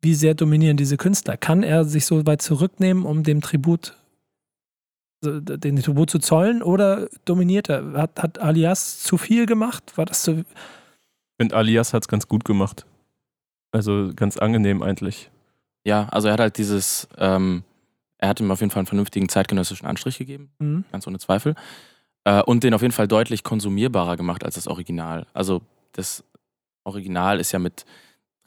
Wie 0.00 0.14
sehr 0.14 0.34
dominieren 0.34 0.76
diese 0.76 0.96
Künstler? 0.96 1.36
Kann 1.36 1.62
er 1.62 1.84
sich 1.84 2.06
so 2.06 2.26
weit 2.26 2.42
zurücknehmen, 2.42 3.04
um 3.04 3.22
dem 3.22 3.40
Tribut 3.40 3.94
den 5.22 5.76
Tribut 5.76 6.10
zu 6.10 6.18
zollen 6.18 6.62
oder 6.62 7.08
dominiert 7.24 7.70
er? 7.70 7.94
Hat, 7.94 8.22
hat 8.22 8.38
Alias 8.38 9.00
zu 9.00 9.16
viel 9.16 9.46
gemacht? 9.46 9.96
War 9.96 10.04
das 10.04 10.22
zu, 10.22 10.40
Ich 10.40 10.44
finde, 11.38 11.56
Alias 11.56 11.94
hat 11.94 12.02
es 12.04 12.08
ganz 12.08 12.28
gut 12.28 12.44
gemacht. 12.44 12.84
Also 13.74 14.12
ganz 14.14 14.36
angenehm 14.36 14.82
eigentlich. 14.82 15.30
Ja, 15.84 16.08
also 16.10 16.28
er 16.28 16.34
hat 16.34 16.40
halt 16.40 16.58
dieses, 16.58 17.08
ähm, 17.18 17.64
er 18.18 18.28
hat 18.28 18.40
ihm 18.40 18.50
auf 18.50 18.60
jeden 18.60 18.70
Fall 18.70 18.80
einen 18.80 18.86
vernünftigen 18.86 19.28
zeitgenössischen 19.28 19.86
Anstrich 19.86 20.16
gegeben, 20.18 20.50
Mhm. 20.60 20.84
ganz 20.92 21.06
ohne 21.06 21.18
Zweifel. 21.18 21.56
Äh, 22.24 22.42
und 22.42 22.62
den 22.62 22.72
auf 22.72 22.82
jeden 22.82 22.92
Fall 22.92 23.08
deutlich 23.08 23.42
konsumierbarer 23.42 24.16
gemacht 24.16 24.44
als 24.44 24.54
das 24.54 24.68
Original. 24.68 25.26
Also 25.34 25.60
das 25.92 26.22
Original 26.84 27.40
ist 27.40 27.52
ja 27.52 27.58
mit 27.58 27.84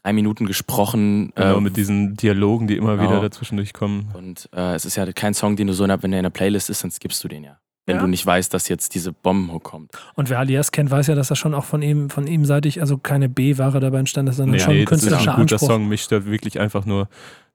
drei 0.01 0.13
Minuten 0.13 0.46
gesprochen. 0.46 1.34
Genau, 1.36 1.57
äh, 1.57 1.62
mit 1.62 1.75
diesen 1.75 2.15
Dialogen, 2.15 2.67
die 2.67 2.77
immer 2.77 2.96
genau. 2.96 3.10
wieder 3.10 3.22
dazwischen 3.22 3.57
durchkommen. 3.57 4.07
Und 4.13 4.50
äh, 4.55 4.75
es 4.75 4.86
ist 4.86 4.96
ja 4.96 5.12
kein 5.12 5.34
Song, 5.34 5.57
den 5.57 5.67
du 5.67 5.74
so, 5.74 5.84
wenn 5.88 6.12
der 6.12 6.19
in 6.19 6.24
der 6.24 6.29
Playlist 6.29 6.69
ist, 6.69 6.84
dann 6.84 6.91
skippst 6.91 7.22
du 7.24 7.27
den 7.27 7.43
ja. 7.43 7.60
Wenn 7.88 7.96
Ja. 7.96 8.01
du 8.01 8.08
nicht 8.08 8.25
weißt, 8.25 8.53
dass 8.53 8.67
jetzt 8.67 8.94
diese 8.96 9.13
Bombenhook 9.13 9.63
kommt. 9.63 9.91
Und 10.13 10.29
wer 10.29 10.39
Alias 10.39 10.72
kennt, 10.72 10.91
weiß 10.91 11.08
ja, 11.08 11.15
dass 11.15 11.29
das 11.29 11.39
schon 11.39 11.53
auch 11.56 11.63
von 11.65 11.82
ihm, 11.82 12.10
von 12.10 12.27
ihm 12.27 12.44
seitig, 12.46 12.82
also 12.82 12.98
keine 12.98 13.29
B-Ware 13.29 13.79
dabei 13.79 14.00
entstanden 14.00 14.29
ist, 14.32 14.38
sondern 14.38 14.56
Nee, 14.58 14.60
schon 14.60 14.72
ein 14.74 14.77
nee, 14.79 14.84
das 14.86 14.91
ist 14.98 15.03
künstlerischer 15.10 15.32
ein 15.36 15.41
guter 15.41 15.53
Anspruch. 15.56 15.67
Song. 15.70 15.88
Mich 15.88 16.01
stört 16.03 16.25
wirklich 16.25 16.60
einfach 16.60 16.86
nur, 16.86 17.08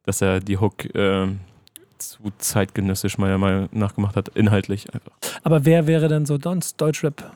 dass 0.04 0.20
er 0.22 0.40
die 0.40 0.56
Hook 0.58 0.92
ähm, 0.94 1.40
zu 1.98 2.32
zeitgenössisch 2.38 3.18
meiner 3.18 3.36
Meinung 3.38 3.68
nach 3.72 3.94
gemacht 3.94 4.16
hat. 4.16 4.28
Inhaltlich 4.30 4.92
einfach. 4.94 5.12
Aber 5.44 5.64
wer 5.66 5.86
wäre 5.86 6.08
denn 6.08 6.24
so 6.26 6.38
sonst 6.42 6.80
Deutschrap? 6.80 7.30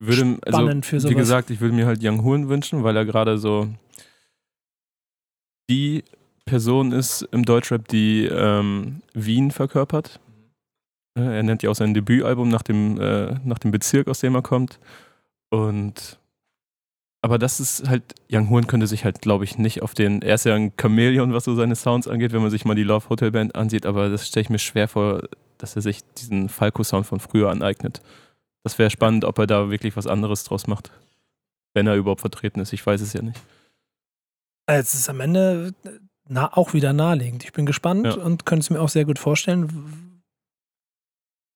Würde, 0.00 0.38
also, 0.44 0.58
Spannend 0.58 0.84
für 0.84 0.96
wie 0.96 1.00
sowas. 1.00 1.14
gesagt, 1.16 1.50
ich 1.50 1.60
würde 1.60 1.74
mir 1.76 1.86
halt 1.86 2.00
Young 2.02 2.24
Hoon 2.24 2.48
wünschen, 2.48 2.82
weil 2.82 2.96
er 2.96 3.04
gerade 3.04 3.38
so 3.38 3.68
die 5.70 6.02
Person 6.44 6.90
ist 6.90 7.22
im 7.30 7.44
Deutschrap, 7.44 7.86
die 7.86 8.24
ähm, 8.24 9.02
Wien 9.14 9.52
verkörpert. 9.52 10.18
Äh, 11.18 11.36
Er 11.36 11.42
nennt 11.42 11.62
ja 11.62 11.70
auch 11.70 11.74
sein 11.74 11.94
Debütalbum 11.94 12.48
nach 12.48 12.62
dem, 12.62 13.00
äh, 13.00 13.34
nach 13.44 13.58
dem 13.58 13.70
Bezirk, 13.70 14.08
aus 14.08 14.20
dem 14.20 14.34
er 14.34 14.42
kommt. 14.42 14.78
Und 15.50 16.18
aber 17.24 17.38
das 17.38 17.60
ist 17.60 17.88
halt, 17.88 18.02
Young 18.32 18.50
Horn 18.50 18.66
könnte 18.66 18.88
sich 18.88 19.04
halt, 19.04 19.20
glaube 19.20 19.44
ich, 19.44 19.56
nicht 19.56 19.82
auf 19.82 19.94
den. 19.94 20.22
Er 20.22 20.34
ist 20.34 20.44
ja 20.44 20.56
ein 20.56 20.72
Chamäleon, 20.76 21.32
was 21.32 21.44
so 21.44 21.54
seine 21.54 21.76
Sounds 21.76 22.08
angeht, 22.08 22.32
wenn 22.32 22.42
man 22.42 22.50
sich 22.50 22.64
mal 22.64 22.74
die 22.74 22.82
Love 22.82 23.08
Hotel 23.10 23.30
Band 23.30 23.54
ansieht, 23.54 23.86
aber 23.86 24.08
das 24.08 24.26
stelle 24.26 24.42
ich 24.42 24.50
mir 24.50 24.58
schwer 24.58 24.88
vor, 24.88 25.22
dass 25.58 25.76
er 25.76 25.82
sich 25.82 26.00
diesen 26.18 26.48
Falco-Sound 26.48 27.06
von 27.06 27.20
früher 27.20 27.48
aneignet. 27.50 28.00
Das 28.64 28.76
wäre 28.80 28.90
spannend, 28.90 29.24
ob 29.24 29.38
er 29.38 29.46
da 29.46 29.70
wirklich 29.70 29.96
was 29.96 30.08
anderes 30.08 30.42
draus 30.42 30.66
macht. 30.66 30.90
Wenn 31.74 31.86
er 31.86 31.94
überhaupt 31.94 32.22
vertreten 32.22 32.58
ist, 32.58 32.72
ich 32.72 32.84
weiß 32.84 33.00
es 33.00 33.12
ja 33.12 33.22
nicht. 33.22 33.40
Es 34.66 34.92
ist 34.94 35.08
am 35.08 35.20
Ende 35.20 35.74
äh, 35.84 35.90
na, 36.28 36.52
auch 36.56 36.72
wieder 36.74 36.92
naheliegend. 36.92 37.44
Ich 37.44 37.52
bin 37.52 37.66
gespannt 37.66 38.04
Ja. 38.06 38.14
und 38.14 38.46
könnte 38.46 38.62
es 38.64 38.70
mir 38.70 38.80
auch 38.80 38.88
sehr 38.88 39.04
gut 39.04 39.20
vorstellen. 39.20 40.11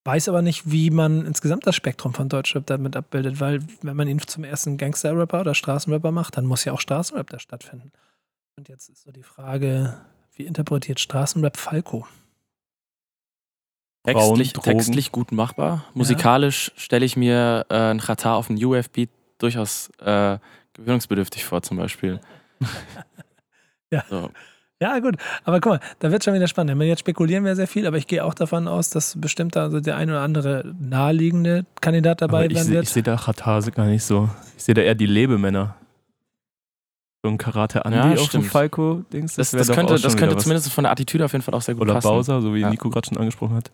Weiß 0.06 0.28
aber 0.28 0.40
nicht, 0.40 0.70
wie 0.70 0.90
man 0.90 1.26
insgesamt 1.26 1.66
das 1.66 1.74
Spektrum 1.74 2.14
von 2.14 2.28
Deutschrap 2.28 2.64
damit 2.66 2.94
abbildet, 2.94 3.40
weil 3.40 3.60
wenn 3.82 3.96
man 3.96 4.06
ihn 4.06 4.20
zum 4.20 4.44
ersten 4.44 4.76
Gangster-Rapper 4.76 5.40
oder 5.40 5.52
Straßenrapper 5.52 6.12
macht, 6.12 6.36
dann 6.36 6.46
muss 6.46 6.64
ja 6.64 6.72
auch 6.72 6.78
Straßenrap 6.80 7.28
da 7.28 7.40
stattfinden. 7.40 7.90
Und 8.56 8.68
jetzt 8.68 8.88
ist 8.88 9.02
so 9.02 9.10
die 9.10 9.24
Frage, 9.24 9.96
wie 10.36 10.44
interpretiert 10.44 11.00
Straßenrap 11.00 11.56
Falco? 11.56 12.06
Textlich, 14.04 14.52
textlich 14.52 15.10
gut 15.10 15.32
machbar. 15.32 15.84
Musikalisch 15.92 16.70
stelle 16.76 17.04
ich 17.04 17.16
mir 17.16 17.66
äh, 17.68 17.90
ein 17.90 17.98
Chata 17.98 18.36
auf 18.36 18.48
einen 18.48 18.64
UF-Beat 18.64 19.10
durchaus 19.38 19.90
äh, 19.98 20.38
gewöhnungsbedürftig 20.74 21.44
vor, 21.44 21.62
zum 21.62 21.78
Beispiel. 21.78 22.20
Ja. 23.92 24.04
So. 24.10 24.30
Ja, 24.82 24.98
gut. 24.98 25.16
Aber 25.44 25.60
guck 25.60 25.72
mal, 25.72 25.80
da 26.00 26.10
wird 26.12 26.22
schon 26.22 26.34
wieder 26.34 26.48
spannend. 26.48 26.72
Ich 26.72 26.76
meine, 26.76 26.90
Jetzt 26.90 27.00
spekulieren 27.00 27.44
wir 27.44 27.56
sehr 27.56 27.66
viel, 27.66 27.86
aber 27.86 27.96
ich 27.96 28.06
gehe 28.06 28.22
auch 28.24 28.34
davon 28.34 28.68
aus, 28.68 28.90
dass 28.90 29.18
bestimmt 29.18 29.56
da 29.56 29.70
so 29.70 29.80
der 29.80 29.96
ein 29.96 30.10
oder 30.10 30.20
andere 30.20 30.74
naheliegende 30.78 31.64
Kandidat 31.80 32.20
dabei 32.20 32.44
Aber 32.44 32.50
ich, 32.50 32.58
sein 32.58 32.66
seh- 32.66 32.72
wird. 32.74 32.84
ich 32.84 32.90
sehe 32.90 33.02
da 33.02 33.16
Chatase 33.16 33.72
gar 33.72 33.86
nicht 33.86 34.04
so. 34.04 34.28
Ich 34.56 34.64
sehe 34.64 34.74
da 34.74 34.82
eher 34.82 34.94
die 34.94 35.06
Lebemänner. 35.06 35.76
So 37.24 37.30
ein 37.30 37.38
Karate 37.38 37.84
Andi 37.86 37.96
Ja, 37.98 38.12
auf 38.12 38.20
stimmt. 38.28 38.46
Falco-Dings. 38.46 39.34
Das, 39.36 39.50
das 39.52 39.66
doch 39.68 39.74
könnte, 39.74 39.94
das 39.98 40.16
könnte 40.16 40.36
was. 40.36 40.42
zumindest 40.42 40.70
von 40.72 40.84
der 40.84 40.92
Attitüde 40.92 41.24
auf 41.24 41.32
jeden 41.32 41.42
Fall 41.42 41.54
auch 41.54 41.62
sehr 41.62 41.74
gut 41.74 41.82
Oder 41.82 41.94
passen. 41.94 42.08
Bowser, 42.08 42.42
so 42.42 42.54
wie 42.54 42.60
Ja. 42.60 42.68
Nico 42.70 42.90
gerade 42.90 43.08
schon 43.08 43.16
angesprochen 43.16 43.56
hat. 43.56 43.70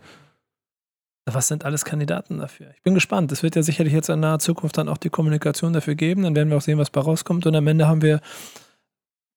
Was 1.27 1.49
sind 1.49 1.65
alles 1.65 1.85
Kandidaten 1.85 2.38
dafür? 2.38 2.69
Ich 2.77 2.83
bin 2.83 2.95
gespannt. 2.95 3.31
Es 3.33 3.43
wird 3.43 3.55
ja 3.57 3.62
sicherlich 3.62 3.93
jetzt 3.93 4.09
in 4.09 4.21
naher 4.21 4.38
Zukunft 4.38 4.79
dann 4.79 4.88
auch 4.88 4.97
die 4.99 5.11
Kommunikation 5.11 5.73
dafür 5.73 5.95
geben. 5.97 6.23
Dann 6.23 6.35
werden 6.35 6.49
wir 6.51 6.57
auch 6.57 6.62
sehen, 6.62 6.79
was 6.79 6.91
bei 6.91 7.01
rauskommt. 7.01 7.45
Und 7.47 7.55
am 7.57 7.67
Ende 7.67 7.87
haben 7.88 8.03
wir 8.03 8.21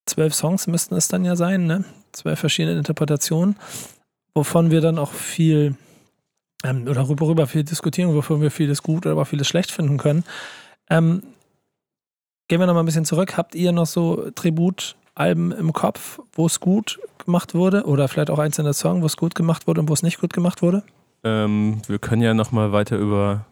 zwölf 0.05 0.33
Songs, 0.33 0.67
müssten 0.67 0.95
es 0.95 1.07
dann 1.07 1.25
ja 1.25 1.35
sein, 1.35 1.65
ne? 1.65 1.83
Zwölf 2.11 2.39
verschiedene 2.39 2.77
Interpretationen, 2.77 3.57
wovon 4.33 4.71
wir 4.71 4.81
dann 4.81 4.97
auch 4.97 5.11
viel 5.11 5.75
ähm, 6.63 6.87
oder 6.87 7.07
worüber 7.07 7.47
viel 7.47 7.63
diskutieren, 7.63 8.13
wovon 8.15 8.41
wir 8.41 8.51
vieles 8.51 8.81
gut 8.81 9.05
oder 9.05 9.23
vieles 9.25 9.47
schlecht 9.47 9.71
finden 9.71 9.97
können. 9.97 10.23
Ähm, 10.89 11.23
gehen 12.47 12.59
wir 12.59 12.67
noch 12.67 12.73
mal 12.73 12.81
ein 12.81 12.85
bisschen 12.85 13.05
zurück. 13.05 13.37
Habt 13.37 13.55
ihr 13.55 13.71
noch 13.71 13.85
so 13.85 14.29
Tributalben 14.31 15.51
im 15.51 15.73
Kopf, 15.73 16.19
wo 16.33 16.45
es 16.45 16.59
gut 16.59 16.99
gemacht 17.23 17.53
wurde? 17.53 17.83
Oder 17.85 18.07
vielleicht 18.07 18.29
auch 18.29 18.39
einzelne 18.39 18.73
Songs, 18.73 19.01
wo 19.01 19.05
es 19.05 19.17
gut 19.17 19.35
gemacht 19.35 19.67
wurde 19.67 19.81
und 19.81 19.89
wo 19.89 19.93
es 19.93 20.03
nicht 20.03 20.19
gut 20.19 20.33
gemacht 20.33 20.61
wurde? 20.61 20.83
Ähm, 21.23 21.81
wir 21.87 21.99
können 21.99 22.21
ja 22.21 22.33
nochmal 22.33 22.71
weiter 22.71 22.97
über 22.97 23.45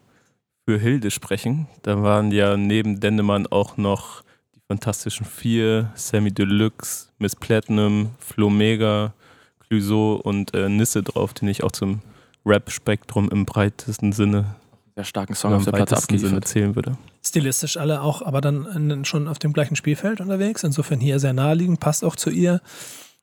Für 0.66 0.78
Hilde 0.78 1.10
sprechen. 1.10 1.66
Da 1.82 2.02
waren 2.02 2.30
ja 2.30 2.56
neben 2.56 3.00
Dendemann 3.00 3.46
auch 3.46 3.76
noch 3.76 4.23
Fantastischen 4.68 5.26
Vier, 5.26 5.90
Sammy 5.94 6.32
Deluxe, 6.32 7.08
Miss 7.18 7.36
Platinum, 7.36 8.10
Flo 8.18 8.48
Mega, 8.50 9.12
Clouseau 9.60 10.14
und 10.14 10.54
äh, 10.54 10.68
Nisse 10.68 11.02
drauf, 11.02 11.34
den 11.34 11.48
ich 11.48 11.62
auch 11.62 11.72
zum 11.72 12.00
Rap-Spektrum 12.46 13.30
im 13.30 13.44
breitesten 13.44 14.12
Sinne, 14.12 14.56
Sehr 14.94 15.04
starken 15.04 15.34
Song 15.34 15.54
auf 15.54 15.64
der 15.64 15.72
Platte 15.72 15.96
Sinne 15.96 16.02
abgeliefert. 16.02 16.48
zählen 16.48 16.76
würde. 16.76 16.96
stilistisch 17.24 17.76
alle 17.76 18.00
auch, 18.02 18.22
aber 18.22 18.40
dann 18.40 19.04
schon 19.04 19.28
auf 19.28 19.38
dem 19.38 19.52
gleichen 19.52 19.76
Spielfeld 19.76 20.20
unterwegs. 20.20 20.62
Insofern 20.64 21.00
hier 21.00 21.18
sehr 21.18 21.32
naheliegend, 21.32 21.80
passt 21.80 22.04
auch 22.04 22.16
zu 22.16 22.30
ihr. 22.30 22.60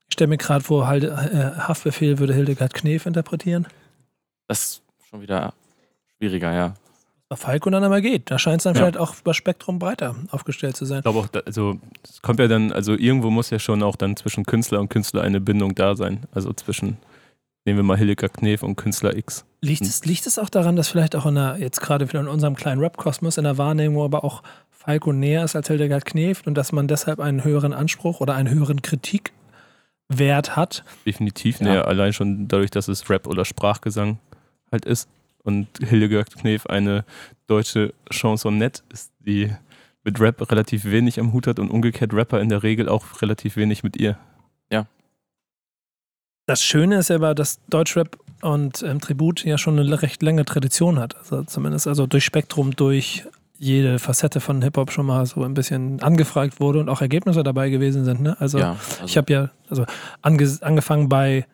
Ich 0.07 0.13
stelle 0.13 0.27
mir 0.27 0.37
gerade 0.37 0.63
vor, 0.63 0.91
äh, 0.91 1.09
Haftbefehl 1.57 2.19
würde 2.19 2.33
Hildegard 2.33 2.73
Knef 2.73 3.05
interpretieren. 3.05 3.67
Das 4.47 4.63
ist 4.63 4.81
schon 5.09 5.21
wieder 5.21 5.53
schwieriger, 6.17 6.53
ja. 6.53 6.73
Falco 7.37 7.69
dann 7.69 7.83
aber 7.83 8.01
geht. 8.01 8.29
Da 8.31 8.37
scheint 8.39 8.57
es 8.59 8.63
dann 8.63 8.73
Ja. 8.75 8.81
vielleicht 8.81 8.97
auch 8.97 9.15
über 9.19 9.33
Spektrum 9.33 9.79
breiter 9.79 10.15
aufgestellt 10.31 10.75
zu 10.75 10.85
sein. 10.85 10.99
Ich 10.99 11.03
glaube 11.03 11.19
auch, 11.19 11.27
also 11.45 11.79
es 12.03 12.21
kommt 12.21 12.39
ja 12.39 12.47
dann, 12.47 12.71
also 12.71 12.93
irgendwo 12.93 13.29
muss 13.29 13.49
ja 13.49 13.59
schon 13.59 13.81
auch 13.83 13.95
dann 13.95 14.15
zwischen 14.17 14.45
Künstler 14.45 14.79
und 14.79 14.89
Künstler 14.89 15.21
eine 15.21 15.39
Bindung 15.41 15.75
da 15.75 15.95
sein. 15.95 16.21
Also 16.33 16.51
zwischen, 16.53 16.97
nehmen 17.65 17.77
wir 17.79 17.83
mal 17.83 17.97
Hildegard 17.97 18.33
Knef 18.35 18.63
und 18.63 18.75
Künstler 18.75 19.15
X. 19.15 19.45
Liegt 19.61 19.81
es, 19.83 20.05
liegt 20.05 20.25
es 20.27 20.39
auch 20.39 20.49
daran, 20.49 20.75
dass 20.75 20.87
vielleicht 20.89 21.15
auch 21.15 21.25
in 21.25 21.35
der, 21.35 21.57
jetzt 21.59 21.81
gerade 21.81 22.07
wieder 22.09 22.19
in 22.19 22.27
unserem 22.27 22.55
kleinen 22.55 22.81
Rap-Kosmos, 22.81 23.37
in 23.37 23.43
der 23.43 23.57
Wahrnehmung 23.57 24.03
aber 24.03 24.23
auch 24.23 24.41
Falco 24.69 25.13
näher 25.13 25.43
ist 25.43 25.55
als 25.55 25.67
Hildegard 25.67 26.05
Knef 26.05 26.41
und 26.47 26.55
dass 26.55 26.71
man 26.71 26.87
deshalb 26.87 27.19
einen 27.19 27.43
höheren 27.43 27.71
Anspruch 27.73 28.19
oder 28.19 28.33
einen 28.33 28.49
höheren 28.49 28.81
Kritikwert 30.09 30.55
hat? 30.55 30.83
Definitiv, 31.05 31.59
Ja. 31.59 31.65
ne, 31.67 31.85
allein 31.85 32.13
schon 32.13 32.47
dadurch, 32.47 32.71
dass 32.71 32.87
es 32.87 33.09
Rap 33.09 33.27
oder 33.27 33.45
Sprachgesang 33.45 34.17
halt 34.71 34.85
ist. 34.85 35.07
Und 35.43 35.67
Hildegard 35.79 36.35
Knef 36.35 36.65
eine 36.65 37.05
deutsche 37.47 37.93
Chansonette 38.09 38.83
ist, 38.91 39.11
die 39.19 39.51
mit 40.03 40.19
Rap 40.19 40.49
relativ 40.49 40.85
wenig 40.85 41.19
am 41.19 41.33
Hut 41.33 41.47
hat 41.47 41.59
und 41.59 41.69
umgekehrt 41.69 42.13
Rapper 42.13 42.41
in 42.41 42.49
der 42.49 42.63
Regel 42.63 42.89
auch 42.89 43.21
relativ 43.21 43.55
wenig 43.55 43.83
mit 43.83 43.97
ihr. 43.97 44.17
Das 46.51 46.63
Schöne 46.63 46.97
ist 46.97 47.09
ja 47.09 47.15
aber, 47.15 47.35
dass 47.35 47.59
Deutschrap 47.69 48.17
und 48.41 48.83
ähm, 48.83 48.99
Tribut 48.99 49.45
ja 49.45 49.57
schon 49.57 49.79
eine 49.79 50.01
recht 50.01 50.21
lange 50.21 50.43
Tradition 50.43 50.99
hat. 50.99 51.15
Also 51.17 51.43
zumindest 51.43 51.87
also 51.87 52.07
durch 52.07 52.25
Spektrum, 52.25 52.75
durch 52.75 53.25
jede 53.57 53.99
Facette 53.99 54.41
von 54.41 54.61
Hip-Hop 54.61 54.91
schon 54.91 55.05
mal 55.05 55.25
so 55.27 55.43
ein 55.43 55.53
bisschen 55.53 56.01
angefragt 56.01 56.59
wurde 56.59 56.79
und 56.79 56.89
auch 56.89 56.99
Ergebnisse 56.99 57.43
dabei 57.43 57.69
gewesen 57.69 58.03
sind. 58.03 58.19
Ne? 58.21 58.35
Also, 58.39 58.57
ja, 58.57 58.71
also 58.71 59.05
ich 59.05 59.17
habe 59.17 59.31
ja 59.31 59.51
also 59.69 59.85
ange 60.23 60.57
angefangen 60.61 61.07
bei 61.07 61.45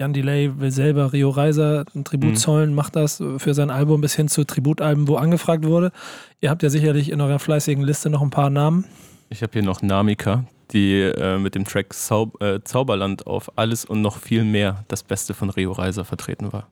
Jan 0.00 0.12
Delay 0.12 0.58
will 0.58 0.72
selber 0.72 1.12
Rio 1.12 1.30
Reiser 1.30 1.84
ein 1.94 2.04
Tribut 2.04 2.30
Mhm. 2.30 2.36
zollen, 2.36 2.74
macht 2.74 2.96
das 2.96 3.22
für 3.38 3.54
sein 3.54 3.70
Album 3.70 4.00
bis 4.00 4.14
hin 4.14 4.26
zu 4.28 4.44
Tributalben, 4.44 5.06
wo 5.06 5.16
angefragt 5.16 5.64
wurde. 5.64 5.92
Ihr 6.40 6.50
habt 6.50 6.62
ja 6.64 6.70
sicherlich 6.70 7.10
in 7.10 7.20
eurer 7.20 7.38
fleißigen 7.38 7.82
Liste 7.84 8.10
noch 8.10 8.20
ein 8.22 8.30
paar 8.30 8.50
Namen. 8.50 8.84
Ich 9.30 9.42
habe 9.42 9.52
hier 9.52 9.62
noch 9.62 9.82
Namika, 9.82 10.44
die 10.72 11.00
äh, 11.00 11.38
mit 11.38 11.54
dem 11.54 11.64
Track 11.64 11.92
Zau 11.92 12.32
äh, 12.40 12.58
Zauberland 12.64 13.26
auf 13.28 13.56
alles 13.56 13.84
und 13.84 14.02
noch 14.02 14.18
viel 14.18 14.42
mehr 14.44 14.84
das 14.88 15.04
Beste 15.04 15.32
von 15.32 15.48
Rio 15.50 15.70
Reiser 15.72 16.04
vertreten 16.04 16.52
war. 16.52 16.66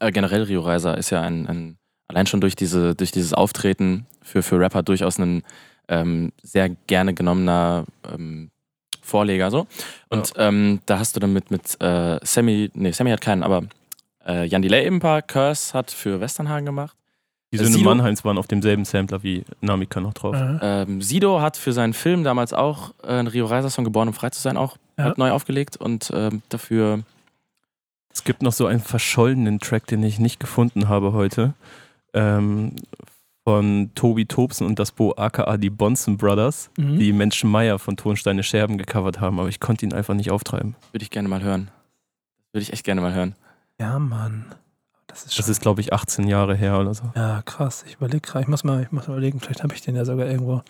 äh, 0.00 0.10
generell 0.10 0.44
Rio 0.44 0.62
Reiser 0.62 0.96
ist 0.96 1.10
ja 1.10 1.20
ein, 1.20 1.46
ein 1.46 1.76
allein 2.08 2.26
schon 2.26 2.40
durch, 2.40 2.56
diese, 2.56 2.94
durch 2.94 3.12
dieses 3.12 3.34
Auftreten 3.34 4.06
für, 4.22 4.42
für 4.42 4.58
Rapper 4.58 4.82
durchaus 4.82 5.18
ein 5.18 5.42
ähm, 5.88 6.32
sehr 6.42 6.70
gerne 6.70 7.12
genommener 7.12 7.84
ähm, 8.10 8.50
Vorleger 9.04 9.50
so. 9.50 9.66
Und 10.08 10.32
ähm, 10.36 10.80
da 10.86 10.98
hast 10.98 11.14
du 11.16 11.20
dann 11.20 11.32
mit, 11.32 11.50
mit 11.50 11.80
äh, 11.80 12.18
Sammy, 12.22 12.70
nee, 12.74 12.90
Sammy 12.92 13.10
hat 13.10 13.20
keinen, 13.20 13.42
aber 13.42 13.62
äh, 14.26 14.46
Jan 14.46 14.62
Delay 14.62 14.86
eben 14.86 14.96
ein 14.96 15.00
paar, 15.00 15.22
Curse 15.22 15.74
hat 15.74 15.90
für 15.90 16.20
Westernhagen 16.20 16.64
gemacht. 16.66 16.96
Die 17.52 17.56
Äh, 17.58 17.64
Söhne 17.64 17.76
Sido? 17.76 17.88
Mannheims 17.90 18.24
waren 18.24 18.38
auf 18.38 18.46
demselben 18.48 18.84
Sampler 18.84 19.22
wie 19.22 19.44
Namika 19.60 20.00
noch 20.00 20.14
drauf. 20.14 20.34
Ähm, 20.62 21.02
Sido 21.02 21.40
hat 21.40 21.56
für 21.56 21.72
seinen 21.72 21.92
Film 21.92 22.24
damals 22.24 22.52
auch 22.52 22.92
äh, 23.02 23.08
einen 23.08 23.28
Rio 23.28 23.46
Reiser 23.46 23.70
Song 23.70 23.84
Geboren 23.84 24.08
um 24.08 24.14
frei 24.14 24.30
zu 24.30 24.40
sein 24.40 24.56
auch 24.56 24.76
Ja. 24.98 25.04
halt 25.04 25.18
neu 25.18 25.30
aufgelegt 25.30 25.76
und 25.76 26.10
ähm, 26.14 26.42
dafür 26.48 27.00
Es 28.12 28.24
gibt 28.24 28.42
noch 28.42 28.52
so 28.52 28.66
einen 28.66 28.80
verschollenen 28.80 29.60
Track, 29.60 29.86
den 29.86 30.02
ich 30.02 30.18
nicht 30.18 30.40
gefunden 30.40 30.88
habe 30.88 31.12
heute. 31.12 31.54
Ähm, 32.12 32.76
von 33.44 33.90
Tobi 33.94 34.24
Tobsen 34.26 34.66
und 34.66 34.78
das 34.78 34.90
Bo 34.92 35.12
aka 35.16 35.56
die 35.58 35.70
Bonson 35.70 36.16
Brothers, 36.16 36.70
Mhm. 36.78 36.98
die 36.98 37.12
Menschen 37.12 37.50
Meier 37.50 37.78
von 37.78 37.96
Tonsteine 37.96 38.42
Scherben 38.42 38.78
gecovert 38.78 39.20
haben, 39.20 39.38
aber 39.38 39.48
ich 39.48 39.60
konnte 39.60 39.84
ihn 39.84 39.92
einfach 39.92 40.14
nicht 40.14 40.30
auftreiben. 40.30 40.74
würde 40.92 41.02
ich 41.02 41.10
gerne 41.10 41.28
mal 41.28 41.42
hören. 41.42 41.70
Würde 42.52 42.62
ich 42.62 42.72
echt 42.72 42.84
gerne 42.84 43.00
mal 43.00 43.12
hören. 43.14 43.34
Ja, 43.78 43.98
Mann. 43.98 44.46
Das 45.08 45.24
ist 45.26 45.34
schon 45.34 45.42
Das 45.42 45.48
ist, 45.48 45.60
glaube 45.60 45.80
ich, 45.80 45.92
18 45.92 46.26
Jahre 46.26 46.54
her 46.56 46.78
oder 46.80 46.94
so. 46.94 47.04
Ja, 47.14 47.42
krass. 47.42 47.84
Ich 47.86 47.96
überlege 47.96 48.20
gerade, 48.20 48.42
ich 48.44 48.48
muss 48.48 48.64
mal, 48.64 48.82
ich 48.82 48.90
muss 48.92 49.06
mal 49.06 49.14
überlegen, 49.14 49.40
vielleicht 49.40 49.62
habe 49.62 49.74
ich 49.74 49.82
den 49.82 49.94
ja 49.96 50.04
sogar 50.04 50.26
irgendwo. 50.26 50.62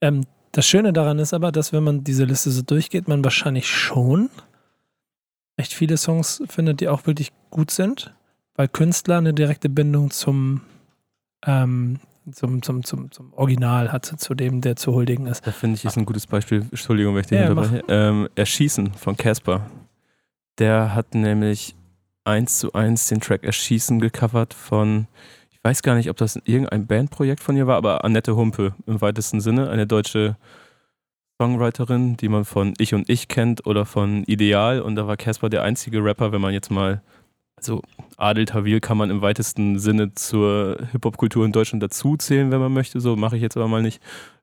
Ähm, 0.00 0.24
das 0.52 0.66
Schöne 0.66 0.92
daran 0.92 1.18
ist 1.18 1.32
aber, 1.34 1.52
dass 1.52 1.72
wenn 1.72 1.84
man 1.84 2.02
diese 2.04 2.24
Liste 2.24 2.50
so 2.50 2.62
durchgeht, 2.62 3.06
man 3.06 3.22
wahrscheinlich 3.22 3.68
schon 3.68 4.30
echt 5.56 5.72
viele 5.74 5.96
Songs 5.96 6.42
findet, 6.48 6.80
die 6.80 6.88
auch 6.88 7.06
wirklich 7.06 7.32
gut 7.50 7.70
sind, 7.70 8.12
weil 8.54 8.68
Künstler 8.68 9.18
eine 9.18 9.34
direkte 9.34 9.68
Bindung 9.68 10.10
zum, 10.10 10.62
ähm, 11.46 12.00
zum, 12.32 12.62
zum, 12.62 12.84
zum, 12.84 13.10
zum 13.10 13.32
Original 13.34 13.92
hat, 13.92 14.06
zu 14.06 14.34
dem, 14.34 14.60
der 14.60 14.76
zu 14.76 14.92
huldigen 14.92 15.26
ist. 15.26 15.46
Da 15.46 15.52
finde 15.52 15.76
ich, 15.76 15.84
ist 15.84 15.96
ein 15.96 16.06
gutes 16.06 16.26
Beispiel. 16.26 16.60
Entschuldigung, 16.60 17.14
wenn 17.14 17.20
ich 17.22 17.26
den 17.28 17.38
Ja, 17.42 17.50
unterbreche. 17.50 17.84
Ähm, 17.88 18.28
Erschießen 18.34 18.94
von 18.94 19.16
Casper. 19.16 19.66
Der 20.58 20.94
hat 20.94 21.14
nämlich 21.14 21.76
eins 22.24 22.58
zu 22.58 22.72
eins 22.72 23.08
den 23.08 23.20
Track 23.20 23.44
Erschießen 23.44 24.00
gecovert 24.00 24.54
von, 24.54 25.06
ich 25.50 25.58
weiß 25.62 25.82
gar 25.82 25.94
nicht, 25.94 26.10
ob 26.10 26.16
das 26.16 26.36
irgendein 26.44 26.86
Bandprojekt 26.86 27.42
von 27.42 27.56
ihr 27.56 27.66
war, 27.66 27.76
aber 27.76 28.04
Annette 28.04 28.36
Humpe 28.36 28.74
im 28.86 29.00
weitesten 29.00 29.40
Sinne, 29.40 29.70
eine 29.70 29.86
deutsche 29.86 30.36
Songwriterin, 31.40 32.16
die 32.16 32.28
man 32.28 32.44
von 32.44 32.74
Ich 32.78 32.94
und 32.94 33.08
Ich 33.08 33.28
kennt 33.28 33.66
oder 33.66 33.86
von 33.86 34.24
Ideal. 34.24 34.80
Und 34.82 34.96
da 34.96 35.06
war 35.06 35.16
Casper 35.16 35.48
der 35.48 35.62
einzige 35.62 36.02
Rapper, 36.02 36.32
wenn 36.32 36.40
man 36.40 36.52
jetzt 36.52 36.70
mal, 36.70 37.00
also 37.58 37.82
Adel 38.16 38.46
Tawil 38.46 38.80
kann 38.80 38.96
man 38.96 39.10
im 39.10 39.20
weitesten 39.20 39.78
Sinne 39.78 40.14
zur 40.14 40.78
Hip-Hop-Kultur 40.92 41.44
in 41.44 41.52
Deutschland 41.52 41.82
dazuzählen, 41.82 42.50
wenn 42.50 42.60
man 42.60 42.72
möchte. 42.72 43.00
So 43.00 43.16
mache 43.16 43.36
ich 43.36 43.42
jetzt 43.42 43.56
aber 43.56 43.68
mal 43.68 43.82
nicht. 43.82 44.00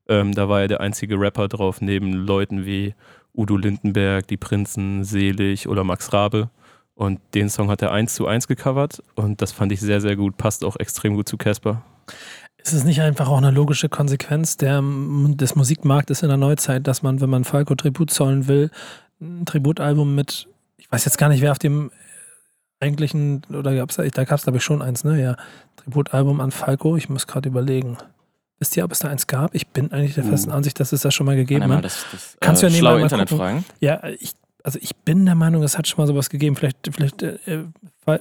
Ähm, 0.07 0.33
da 0.33 0.47
war 0.47 0.61
er 0.61 0.67
der 0.67 0.81
einzige 0.81 1.19
Rapper 1.19 1.47
drauf, 1.47 1.81
neben 1.81 2.13
Leuten 2.13 2.65
wie 2.65 2.93
Udo 3.33 3.57
Lindenberg, 3.57 4.27
Die 4.27 4.37
Prinzen, 4.37 5.03
Selig 5.03 5.67
oder 5.67 5.83
Max 5.83 6.13
Rabe. 6.13 6.49
Und 6.93 7.19
den 7.33 7.49
Song 7.49 7.69
hat 7.69 7.81
er 7.81 7.91
eins 7.91 8.13
zu 8.13 8.27
eins 8.27 8.47
gecovert 8.47 9.03
und 9.15 9.41
das 9.41 9.51
fand 9.51 9.71
ich 9.71 9.81
sehr, 9.81 9.99
sehr 9.99 10.15
gut. 10.15 10.37
Passt 10.37 10.63
auch 10.63 10.77
extrem 10.77 11.15
gut 11.15 11.27
zu 11.27 11.37
Casper. 11.37 11.81
Ist 12.57 12.73
es 12.73 12.85
nicht 12.85 13.01
einfach 13.01 13.27
auch 13.27 13.37
eine 13.37 13.51
logische 13.51 13.89
Konsequenz 13.89 14.55
der, 14.57 14.81
des 14.81 15.55
Musikmarktes 15.55 16.23
in 16.23 16.29
der 16.29 16.37
Neuzeit, 16.37 16.87
dass 16.87 17.03
man, 17.03 17.19
wenn 17.19 17.29
man 17.29 17.43
Falco 17.43 17.75
Tribut 17.75 18.11
zollen 18.11 18.47
will, 18.47 18.71
ein 19.19 19.45
Tributalbum 19.45 20.15
mit, 20.15 20.47
ich 20.77 20.91
weiß 20.91 21.05
jetzt 21.05 21.17
gar 21.17 21.29
nicht, 21.29 21.41
wer 21.41 21.51
auf 21.51 21.59
dem 21.59 21.91
eigentlichen, 22.79 23.41
oder 23.49 23.75
gab's 23.75 23.95
da, 23.95 24.03
da 24.03 24.23
gab 24.23 24.37
es 24.37 24.43
glaube 24.43 24.57
ich 24.57 24.63
schon 24.63 24.81
eins, 24.81 25.03
ne? 25.03 25.21
Ja, 25.21 25.35
Tributalbum 25.77 26.41
an 26.41 26.51
Falco, 26.51 26.95
ich 26.97 27.09
muss 27.09 27.27
gerade 27.27 27.49
überlegen. 27.49 27.97
Wisst 28.59 28.77
ihr, 28.77 28.85
ob 28.85 28.91
es 28.91 28.99
da 28.99 29.09
eins 29.09 29.27
gab? 29.27 29.53
Ich 29.53 29.67
bin 29.67 29.91
eigentlich 29.91 30.15
der 30.15 30.25
Uh. 30.25 30.29
festen 30.29 30.51
Ansicht, 30.51 30.79
dass 30.79 30.93
es 30.93 31.01
das 31.01 31.13
schon 31.13 31.25
mal 31.25 31.35
gegeben 31.35 31.63
Einmal 31.63 31.77
hat. 31.79 31.85
das, 31.85 32.05
das 32.11 32.37
Kannst 32.39 32.61
du 32.63 32.67
ja 32.67 32.71
äh, 32.71 32.75
nebenbei 32.75 32.93
mal 32.95 33.01
Internet 33.01 33.29
gucken. 33.29 33.45
fragen. 33.45 33.65
Ja, 33.81 34.01
ich, 34.19 34.31
also 34.63 34.79
ich 34.81 34.95
bin 34.95 35.25
der 35.25 35.35
Meinung, 35.35 35.61
es 35.63 35.77
hat 35.77 35.87
schon 35.87 36.01
mal 36.01 36.07
sowas 36.07 36.29
gegeben. 36.29 36.55
Vielleicht, 36.55 36.89
vielleicht 36.93 37.21
äh, 37.21 37.65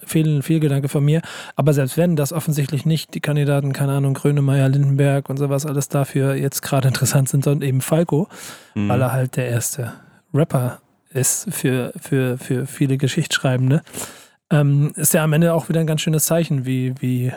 fehl, 0.05 0.43
Fehlgedanke 0.43 0.88
von 0.88 1.05
mir. 1.05 1.23
Aber 1.57 1.73
selbst 1.73 1.97
wenn 1.97 2.17
das 2.17 2.33
offensichtlich 2.33 2.85
nicht 2.85 3.14
die 3.14 3.21
Kandidaten, 3.21 3.73
keine 3.73 3.93
Ahnung, 3.93 4.14
Grönemeyer, 4.14 4.69
Lindenberg 4.69 5.31
und 5.31 5.37
sowas 5.37 5.67
alles 5.67 5.88
dafür 5.88 6.35
jetzt 6.35 6.62
gerade 6.62 6.88
interessant 6.88 7.29
sind, 7.29 7.45
sondern 7.45 7.67
eben 7.67 7.81
Falco, 7.81 8.29
Mhm. 8.75 8.88
weil 8.88 9.03
er 9.03 9.12
halt 9.12 9.37
der 9.37 9.49
erste 9.49 9.93
Rapper 10.35 10.81
ist 11.11 11.47
für, 11.55 11.93
für, 11.97 12.38
für 12.38 12.67
viele 12.67 12.99
Geschichtsschreibende, 12.99 13.83
ähm, 14.55 14.93
ist 14.97 15.14
ja 15.14 15.25
am 15.25 15.33
Ende 15.33 15.53
auch 15.53 15.69
wieder 15.69 15.81
ein 15.81 15.87
ganz 15.87 16.01
schönes 16.01 16.25
Zeichen, 16.25 16.64
wie, 16.64 16.95
wie 17.01 17.33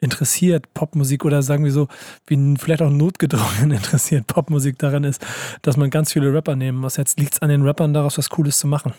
interessiert 0.00 0.72
Popmusik 0.74 1.24
oder 1.24 1.42
sagen 1.42 1.64
wir 1.64 1.72
so, 1.72 1.88
wie 2.26 2.54
vielleicht 2.58 2.82
auch 2.82 2.90
notgedrungen 2.90 3.70
interessiert 3.72 4.26
Popmusik 4.26 4.78
daran 4.78 5.04
ist, 5.04 5.24
dass 5.62 5.76
man 5.76 5.90
ganz 5.90 6.12
viele 6.12 6.32
Rapper 6.32 6.56
nehmen 6.56 6.78
muss. 6.78 6.96
Jetzt 6.96 7.18
liegt 7.18 7.34
es 7.34 7.42
an 7.42 7.48
den 7.48 7.62
Rappern 7.62 7.92
daraus, 7.92 8.18
was 8.18 8.30
Cooles 8.30 8.58
zu 8.58 8.66
machen. 8.66 8.92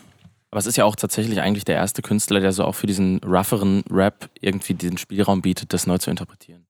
Aber 0.52 0.60
es 0.60 0.65
ist 0.65 0.78
ja 0.78 0.86
auch 0.86 0.96
tatsächlich 0.96 1.41
eigentlich 1.41 1.65
der 1.65 1.76
erste 1.76 2.02
Künstler, 2.02 2.39
der 2.39 2.52
so 2.52 2.63
auch 2.63 2.76
für 2.76 2.88
diesen 2.88 3.20
rougheren 3.24 3.84
Rap 3.91 4.30
irgendwie 4.39 4.76
diesen 4.76 4.98
Spielraum 4.98 5.41
bietet, 5.41 5.74
das 5.74 5.88
neu 5.88 5.98
zu 5.98 6.10
interpretieren. 6.10 6.65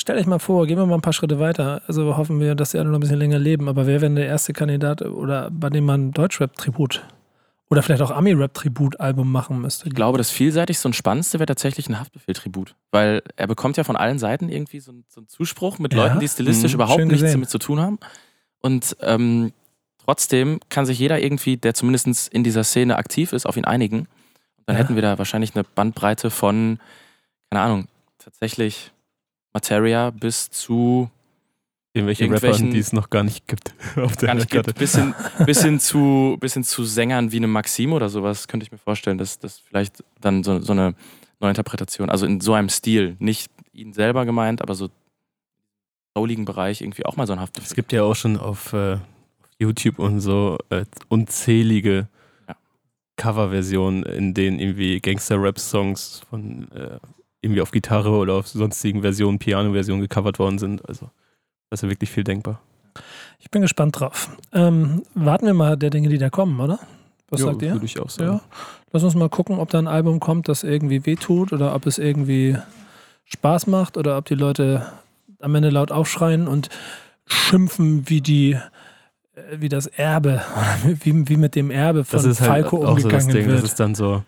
Stell 0.00 0.16
euch 0.16 0.26
mal 0.26 0.38
vor, 0.38 0.66
gehen 0.66 0.78
wir 0.78 0.86
mal 0.86 0.94
ein 0.94 1.02
paar 1.02 1.12
Schritte 1.12 1.38
weiter. 1.38 1.82
Also 1.86 2.16
hoffen 2.16 2.40
wir, 2.40 2.54
dass 2.54 2.70
die 2.70 2.78
alle 2.78 2.88
noch 2.88 2.96
ein 2.96 3.00
bisschen 3.00 3.18
länger 3.18 3.38
leben. 3.38 3.68
Aber 3.68 3.82
wer 3.82 4.00
wäre 4.00 4.06
denn 4.06 4.16
der 4.16 4.26
erste 4.26 4.54
Kandidat 4.54 5.02
oder 5.02 5.50
bei 5.50 5.68
dem 5.68 5.84
man 5.84 6.12
Deutschrap-Tribut 6.12 7.02
oder 7.70 7.82
vielleicht 7.82 8.02
auch 8.02 8.10
Ami-Rap-Tribut-Album 8.10 9.30
machen 9.30 9.60
müsste? 9.60 9.88
Ich 9.88 9.94
glaube, 9.94 10.18
das 10.18 10.30
vielseitigste 10.30 10.88
und 10.88 10.94
spannendste 10.96 11.38
wäre 11.38 11.46
tatsächlich 11.46 11.88
ein 11.88 11.98
Haftbefehl-Tribut. 12.00 12.74
Weil 12.90 13.22
er 13.36 13.46
bekommt 13.46 13.76
ja 13.76 13.84
von 13.84 13.96
allen 13.96 14.18
Seiten 14.18 14.48
irgendwie 14.48 14.80
so, 14.80 14.90
einen- 14.92 15.04
so 15.08 15.20
einen 15.20 15.28
Zuspruch 15.28 15.78
mit 15.78 15.94
Ja. 15.94 16.04
Leuten, 16.04 16.20
die 16.20 16.28
stilistisch 16.28 16.72
Mhm. 16.72 16.76
überhaupt 16.76 16.98
Schön 17.00 17.08
nichts 17.08 17.22
gesehen. 17.22 17.36
damit 17.36 17.50
zu 17.50 17.58
tun 17.58 17.80
haben. 17.80 17.98
Und 18.60 18.96
ähm, 19.00 19.52
trotzdem 20.04 20.58
kann 20.68 20.84
sich 20.84 20.98
jeder 20.98 21.20
irgendwie, 21.20 21.56
der 21.56 21.74
zumindest 21.74 22.28
in 22.28 22.42
dieser 22.44 22.64
Szene 22.64 22.96
aktiv 22.96 23.32
ist, 23.32 23.46
auf 23.46 23.56
ihn 23.56 23.64
einigen. 23.64 24.00
Und 24.00 24.08
dann 24.66 24.76
Ja. 24.76 24.82
hätten 24.82 24.96
wir 24.96 25.02
da 25.02 25.16
wahrscheinlich 25.18 25.54
eine 25.54 25.64
Bandbreite 25.64 26.30
von, 26.30 26.80
keine 27.50 27.62
Ahnung, 27.62 27.86
tatsächlich 28.18 28.90
Materia 29.54 30.10
bis 30.10 30.50
zu 30.50 31.08
Irgendwelche 31.92 32.30
Rappern, 32.30 32.70
die 32.70 32.78
es 32.78 32.92
noch 32.92 33.10
gar 33.10 33.24
nicht 33.24 33.48
gibt 33.48 33.74
auf 33.96 34.16
der 34.16 34.28
gar 34.28 34.34
nicht 34.36 34.50
Karte. 34.50 34.68
gibt, 34.68 34.78
bis 34.78 34.94
hin, 34.94 35.12
bis, 35.44 35.62
hin 35.62 35.80
zu, 35.80 36.36
bis 36.38 36.54
hin 36.54 36.62
zu 36.62 36.84
Sängern 36.84 37.32
wie 37.32 37.38
einem 37.38 37.50
Maxim 37.50 37.92
oder 37.92 38.08
sowas, 38.08 38.46
könnte 38.46 38.64
ich 38.64 38.70
mir 38.70 38.78
vorstellen, 38.78 39.18
dass 39.18 39.40
das 39.40 39.58
vielleicht 39.58 40.04
dann 40.20 40.44
so, 40.44 40.60
so 40.60 40.72
eine 40.72 40.94
Neuinterpretation, 41.40 42.08
also 42.08 42.26
in 42.26 42.40
so 42.40 42.54
einem 42.54 42.68
Stil, 42.68 43.16
nicht 43.18 43.50
ihn 43.72 43.92
selber 43.92 44.24
gemeint, 44.24 44.62
aber 44.62 44.74
so 44.76 44.88
souligen 46.16 46.44
Bereich 46.44 46.80
irgendwie 46.80 47.06
auch 47.06 47.16
mal 47.16 47.26
so 47.26 47.32
ein 47.32 47.40
Haftbefehl. 47.40 47.66
Es 47.66 47.74
gibt 47.74 47.92
ja 47.92 48.04
auch 48.04 48.14
schon 48.14 48.36
auf, 48.36 48.72
äh, 48.72 48.94
auf 48.94 49.50
YouTube 49.58 49.98
und 49.98 50.20
so 50.20 50.58
äh, 50.68 50.84
unzählige 51.08 52.08
Ja. 52.48 52.56
Coverversionen, 53.16 54.04
in 54.04 54.34
denen 54.34 54.60
irgendwie 54.60 55.00
Gangster-Rap-Songs 55.00 56.22
von 56.30 56.70
äh, 56.72 56.98
irgendwie 57.40 57.62
auf 57.62 57.70
Gitarre 57.72 58.10
oder 58.10 58.34
auf 58.34 58.46
sonstigen 58.46 59.00
Versionen, 59.02 59.38
Piano-Versionen 59.38 60.02
gecovert 60.02 60.38
worden 60.38 60.58
sind. 60.58 60.86
Also 60.88 61.10
da 61.70 61.74
ist 61.74 61.82
ja 61.82 61.88
wirklich 61.88 62.10
viel 62.10 62.24
denkbar. 62.24 62.60
Ich 63.38 63.50
bin 63.50 63.62
gespannt 63.62 63.98
drauf. 63.98 64.28
Ähm, 64.52 65.02
warten 65.14 65.46
wir 65.46 65.54
mal 65.54 65.76
der 65.76 65.90
Dinge, 65.90 66.08
die 66.08 66.18
da 66.18 66.28
kommen, 66.28 66.60
oder? 66.60 66.78
Was 67.30 67.40
Jo, 67.40 67.46
sagt 67.46 67.62
ihr? 67.62 67.72
Würde 67.72 67.86
ich 67.86 67.98
auch 67.98 68.10
sagen. 68.10 68.32
Ja. 68.32 68.40
Lass 68.92 69.04
uns 69.04 69.14
mal 69.14 69.28
gucken, 69.28 69.58
ob 69.58 69.70
da 69.70 69.78
ein 69.78 69.86
Album 69.86 70.20
kommt, 70.20 70.48
das 70.48 70.64
irgendwie 70.64 71.06
wehtut 71.06 71.52
oder 71.52 71.74
ob 71.74 71.86
es 71.86 71.98
irgendwie 71.98 72.58
Spaß 73.24 73.68
macht 73.68 73.96
oder 73.96 74.18
ob 74.18 74.24
die 74.26 74.34
Leute 74.34 74.92
am 75.38 75.54
Ende 75.54 75.70
laut 75.70 75.92
aufschreien 75.92 76.48
und 76.48 76.68
schimpfen, 77.24 78.10
wie 78.10 78.20
die 78.20 78.52
äh, 79.34 79.42
wie 79.58 79.68
das 79.68 79.86
Erbe, 79.86 80.42
wie, 80.84 81.28
wie 81.28 81.36
mit 81.36 81.54
dem 81.54 81.70
Erbe 81.70 82.04
von 82.04 82.18
Das 82.18 82.26
ist 82.26 82.40
halt 82.40 82.68
Falco 82.68 82.84
auch 82.84 82.98
so 82.98 83.08
das 83.08 83.24
umgegangen 83.24 83.46
Ding. 83.46 83.46
Wird. 83.46 83.64
ist 83.64 83.78
dann 83.80 83.94
so, 83.94 84.24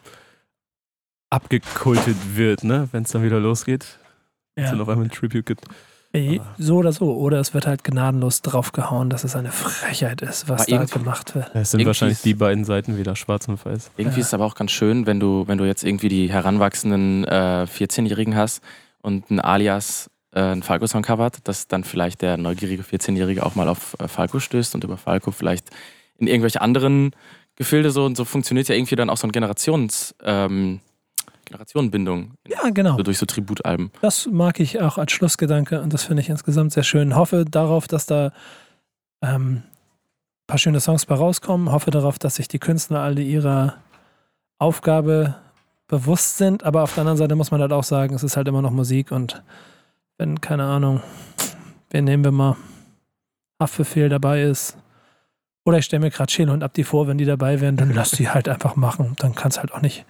abgekultet 1.29 2.17
wird, 2.37 2.63
ne? 2.63 2.89
Wenn 2.93 3.03
es 3.03 3.11
dann 3.11 3.25
wieder 3.25 3.41
losgeht. 3.41 3.99
Ja. 4.57 4.65
Es 4.65 4.71
dann 4.71 4.81
auf 4.81 4.89
einmal 4.89 5.07
ein 5.07 5.11
Tribute 5.11 5.47
gibt. 5.47 5.65
Eh, 6.15 6.41
So 6.59 6.77
oder 6.77 6.93
so. 6.93 7.15
Oder 7.17 7.41
es 7.41 7.55
wird 7.55 7.67
halt 7.67 7.85
gnadenlos 7.85 8.43
draufgehauen, 8.43 9.09
dass 9.09 9.25
es 9.25 9.35
eine 9.35 9.51
Frechheit 9.51 10.21
ist, 10.21 10.49
was 10.49 10.69
Aber 10.71 10.85
da 10.87 10.99
gemacht 10.99 11.35
wird. 11.35 11.47
Es 11.55 11.71
sind 11.71 11.81
Irgendwie 11.81 11.87
wahrscheinlich 11.87 12.21
die 12.21 12.35
beiden 12.35 12.65
Seiten 12.65 12.99
wieder 12.99 13.17
schwarz 13.17 13.49
und 13.49 13.65
weiß. 13.65 13.93
Irgendwie 13.97 14.19
Ja. 14.19 14.21
ist 14.21 14.27
es 14.29 14.35
aber 14.35 14.45
auch 14.45 14.55
ganz 14.55 14.73
schön, 14.73 15.07
wenn 15.07 15.21
du, 15.21 15.45
wenn 15.47 15.59
du 15.59 15.65
jetzt 15.65 15.85
irgendwie 15.85 16.09
die 16.09 16.31
heranwachsenden 16.31 17.25
äh, 17.25 17.67
14-Jährigen 17.67 18.37
hast 18.37 18.63
und 19.01 19.31
ein 19.31 19.41
Alias 19.41 20.11
äh, 20.35 20.41
einen 20.41 20.63
Falco-Song 20.63 21.03
covert, 21.03 21.39
dass 21.45 21.69
dann 21.69 21.85
vielleicht 21.85 22.23
der 22.23 22.37
neugierige 22.37 22.83
14-Jährige 22.83 23.45
auch 23.45 23.55
mal 23.55 23.69
auf 23.69 23.97
äh, 23.99 24.09
Falco 24.09 24.39
stößt 24.39 24.75
und 24.75 24.85
über 24.85 24.97
Falco 24.99 25.31
vielleicht 25.31 25.71
in 26.19 26.27
irgendwelche 26.27 26.61
anderen 26.61 27.13
Gefilde 27.57 27.91
so 27.91 28.05
und 28.05 28.17
so 28.17 28.25
funktioniert 28.25 28.69
ja 28.69 28.75
irgendwie 28.75 28.97
dann 28.97 29.11
auch 29.11 29.17
so 29.17 29.25
eine 29.27 29.33
Generations, 29.33 30.15
ähm, 30.23 30.81
Generationenbindung 31.53 32.35
Ja, 32.49 32.71
genau. 32.71 32.97
so 32.97 33.03
durch 33.03 33.19
so 33.19 33.27
Tributalben. 33.27 33.91
Das 34.01 34.27
mag 34.27 34.59
ich 34.61 34.81
auch 34.81 34.99
als 34.99 35.13
Schlussgedanke 35.13 35.81
und 35.81 35.93
das 35.93 36.05
finde 36.05 36.23
ich 36.23 36.29
insgesamt 36.29 36.73
sehr 36.73 36.83
schön. 36.83 37.15
Hoffe 37.15 37.45
darauf, 37.45 37.87
dass 37.87 38.07
da 38.07 38.33
ähm, 39.23 39.63
ein 39.63 40.47
paar 40.47 40.59
schöne 40.59 40.81
Songs 40.81 41.07
bei 41.07 41.15
rauskommen. 41.15 41.71
Hoffe 41.71 41.91
darauf, 41.91 42.19
dass 42.19 42.37
sich 42.37 42.49
die 42.49 42.59
Künstler 42.59 43.01
alle 43.01 43.23
ihrer 43.23 43.77
Aufgabe 44.59 45.37
bewusst 45.87 46.39
sind. 46.39 46.65
Aber 46.65 46.83
auf 46.83 46.95
der 46.95 47.03
anderen 47.03 47.19
Seite 47.19 47.35
muss 47.35 47.51
man 47.51 47.61
halt 47.61 47.73
auch 47.73 47.85
sagen, 47.85 48.15
es 48.15 48.23
ist 48.23 48.37
halt 48.37 48.49
immer 48.49 48.63
noch 48.63 48.71
Musik 48.71 49.13
und 49.13 49.43
wenn, 50.19 50.41
keine 50.41 50.65
Ahnung, 50.65 51.03
wen 51.91 52.05
nehmen 52.05 52.25
wir 52.25 52.33
mal, 52.33 52.57
Haftbefehl 53.61 54.09
dabei 54.09 54.43
ist. 54.43 54.77
Oder 55.65 55.79
ich 55.79 55.85
stelle 55.85 56.01
mir 56.01 56.11
gerade 56.11 56.33
Schäle 56.33 56.53
und 56.53 56.63
Abdi 56.65 56.83
vor, 56.83 57.07
wenn 57.07 57.19
die 57.19 57.25
dabei 57.25 57.61
wären, 57.61 57.77
dann 57.77 57.93
lass 57.95 58.13
die 58.13 58.29
halt 58.29 58.49
einfach 58.49 58.75
machen. 58.75 59.15
Dann 59.19 59.35
kannst 59.35 59.59
halt 59.61 59.73
auch 59.73 59.81
nicht. 59.81 60.05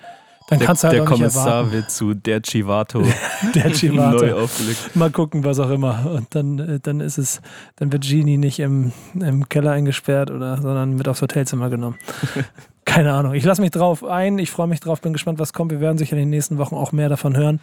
Dann 0.52 0.58
Der, 0.58 0.66
kannst 0.66 0.82
du 0.84 0.88
halt 0.88 0.96
der 0.96 1.02
auch 1.04 1.08
nicht 1.08 1.18
Kommissar 1.18 1.46
erwarten. 1.48 1.72
wird 1.72 1.90
zu 1.90 2.12
der 2.12 2.42
Chivato 2.42 3.02
Der 3.54 3.72
Chivato. 3.72 4.18
neu 4.18 4.34
aufgelegt. 4.34 4.94
Mal 4.94 5.10
gucken, 5.10 5.44
was 5.44 5.58
auch 5.58 5.70
immer. 5.70 6.10
Und 6.14 6.34
dann, 6.34 6.58
äh, 6.58 6.78
dann 6.78 7.00
ist 7.00 7.16
es, 7.16 7.40
dann 7.76 7.90
wird 7.90 8.04
Genie 8.04 8.36
nicht 8.36 8.58
im, 8.58 8.92
im 9.14 9.48
Keller 9.48 9.70
eingesperrt 9.72 10.30
oder, 10.30 10.58
sondern 10.60 10.94
mit 10.94 11.08
aufs 11.08 11.22
Hotelzimmer 11.22 11.70
genommen. 11.70 11.96
Keine 12.84 13.14
Ahnung. 13.14 13.32
Ich 13.32 13.44
lasse 13.44 13.62
mich 13.62 13.70
drauf 13.70 14.04
ein. 14.04 14.38
Ich 14.38 14.50
freue 14.50 14.66
mich 14.66 14.80
drauf, 14.80 15.00
bin 15.00 15.14
gespannt, 15.14 15.38
was 15.38 15.54
kommt. 15.54 15.70
Wir 15.70 15.80
werden 15.80 15.96
sicher 15.96 16.12
in 16.12 16.18
den 16.18 16.30
nächsten 16.30 16.58
Wochen 16.58 16.74
auch 16.74 16.92
mehr 16.92 17.08
davon 17.08 17.34
hören. 17.36 17.60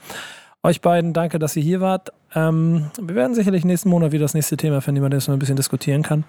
Euch 0.64 0.82
beiden, 0.82 1.14
danke, 1.14 1.38
dass 1.38 1.56
ihr 1.56 1.64
hier 1.64 1.82
wart. 1.82 2.10
Ähm, 2.34 2.88
wir 3.00 3.14
werden 3.16 3.36
sicherlich 3.36 3.64
nächsten 3.66 3.90
Monat 3.90 4.12
wieder 4.14 4.24
das 4.24 4.34
nächste 4.34 4.58
Thema 4.58 4.82
finden, 4.82 4.98
über 5.00 5.10
das 5.12 5.28
man 5.28 5.36
ein 5.38 5.40
bisschen 5.40 5.56
diskutieren 5.58 6.02
kann. 6.02 6.24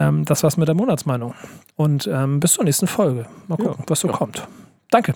Ähm, 0.00 0.24
das 0.24 0.42
war's 0.42 0.56
mit 0.56 0.66
der 0.66 0.74
Monatsmeinung. 0.74 1.34
Und 1.76 2.08
ähm, 2.12 2.40
bis 2.40 2.54
zur 2.54 2.64
nächsten 2.64 2.88
Folge. 2.88 3.26
Mal 3.46 3.56
gucken, 3.58 3.84
was 3.86 4.00
so 4.00 4.08
Ja. 4.08 4.14
kommt. 4.14 4.46
Danke. 4.90 5.14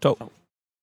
Ciao. 0.00 0.16
Ciao. 0.16 0.30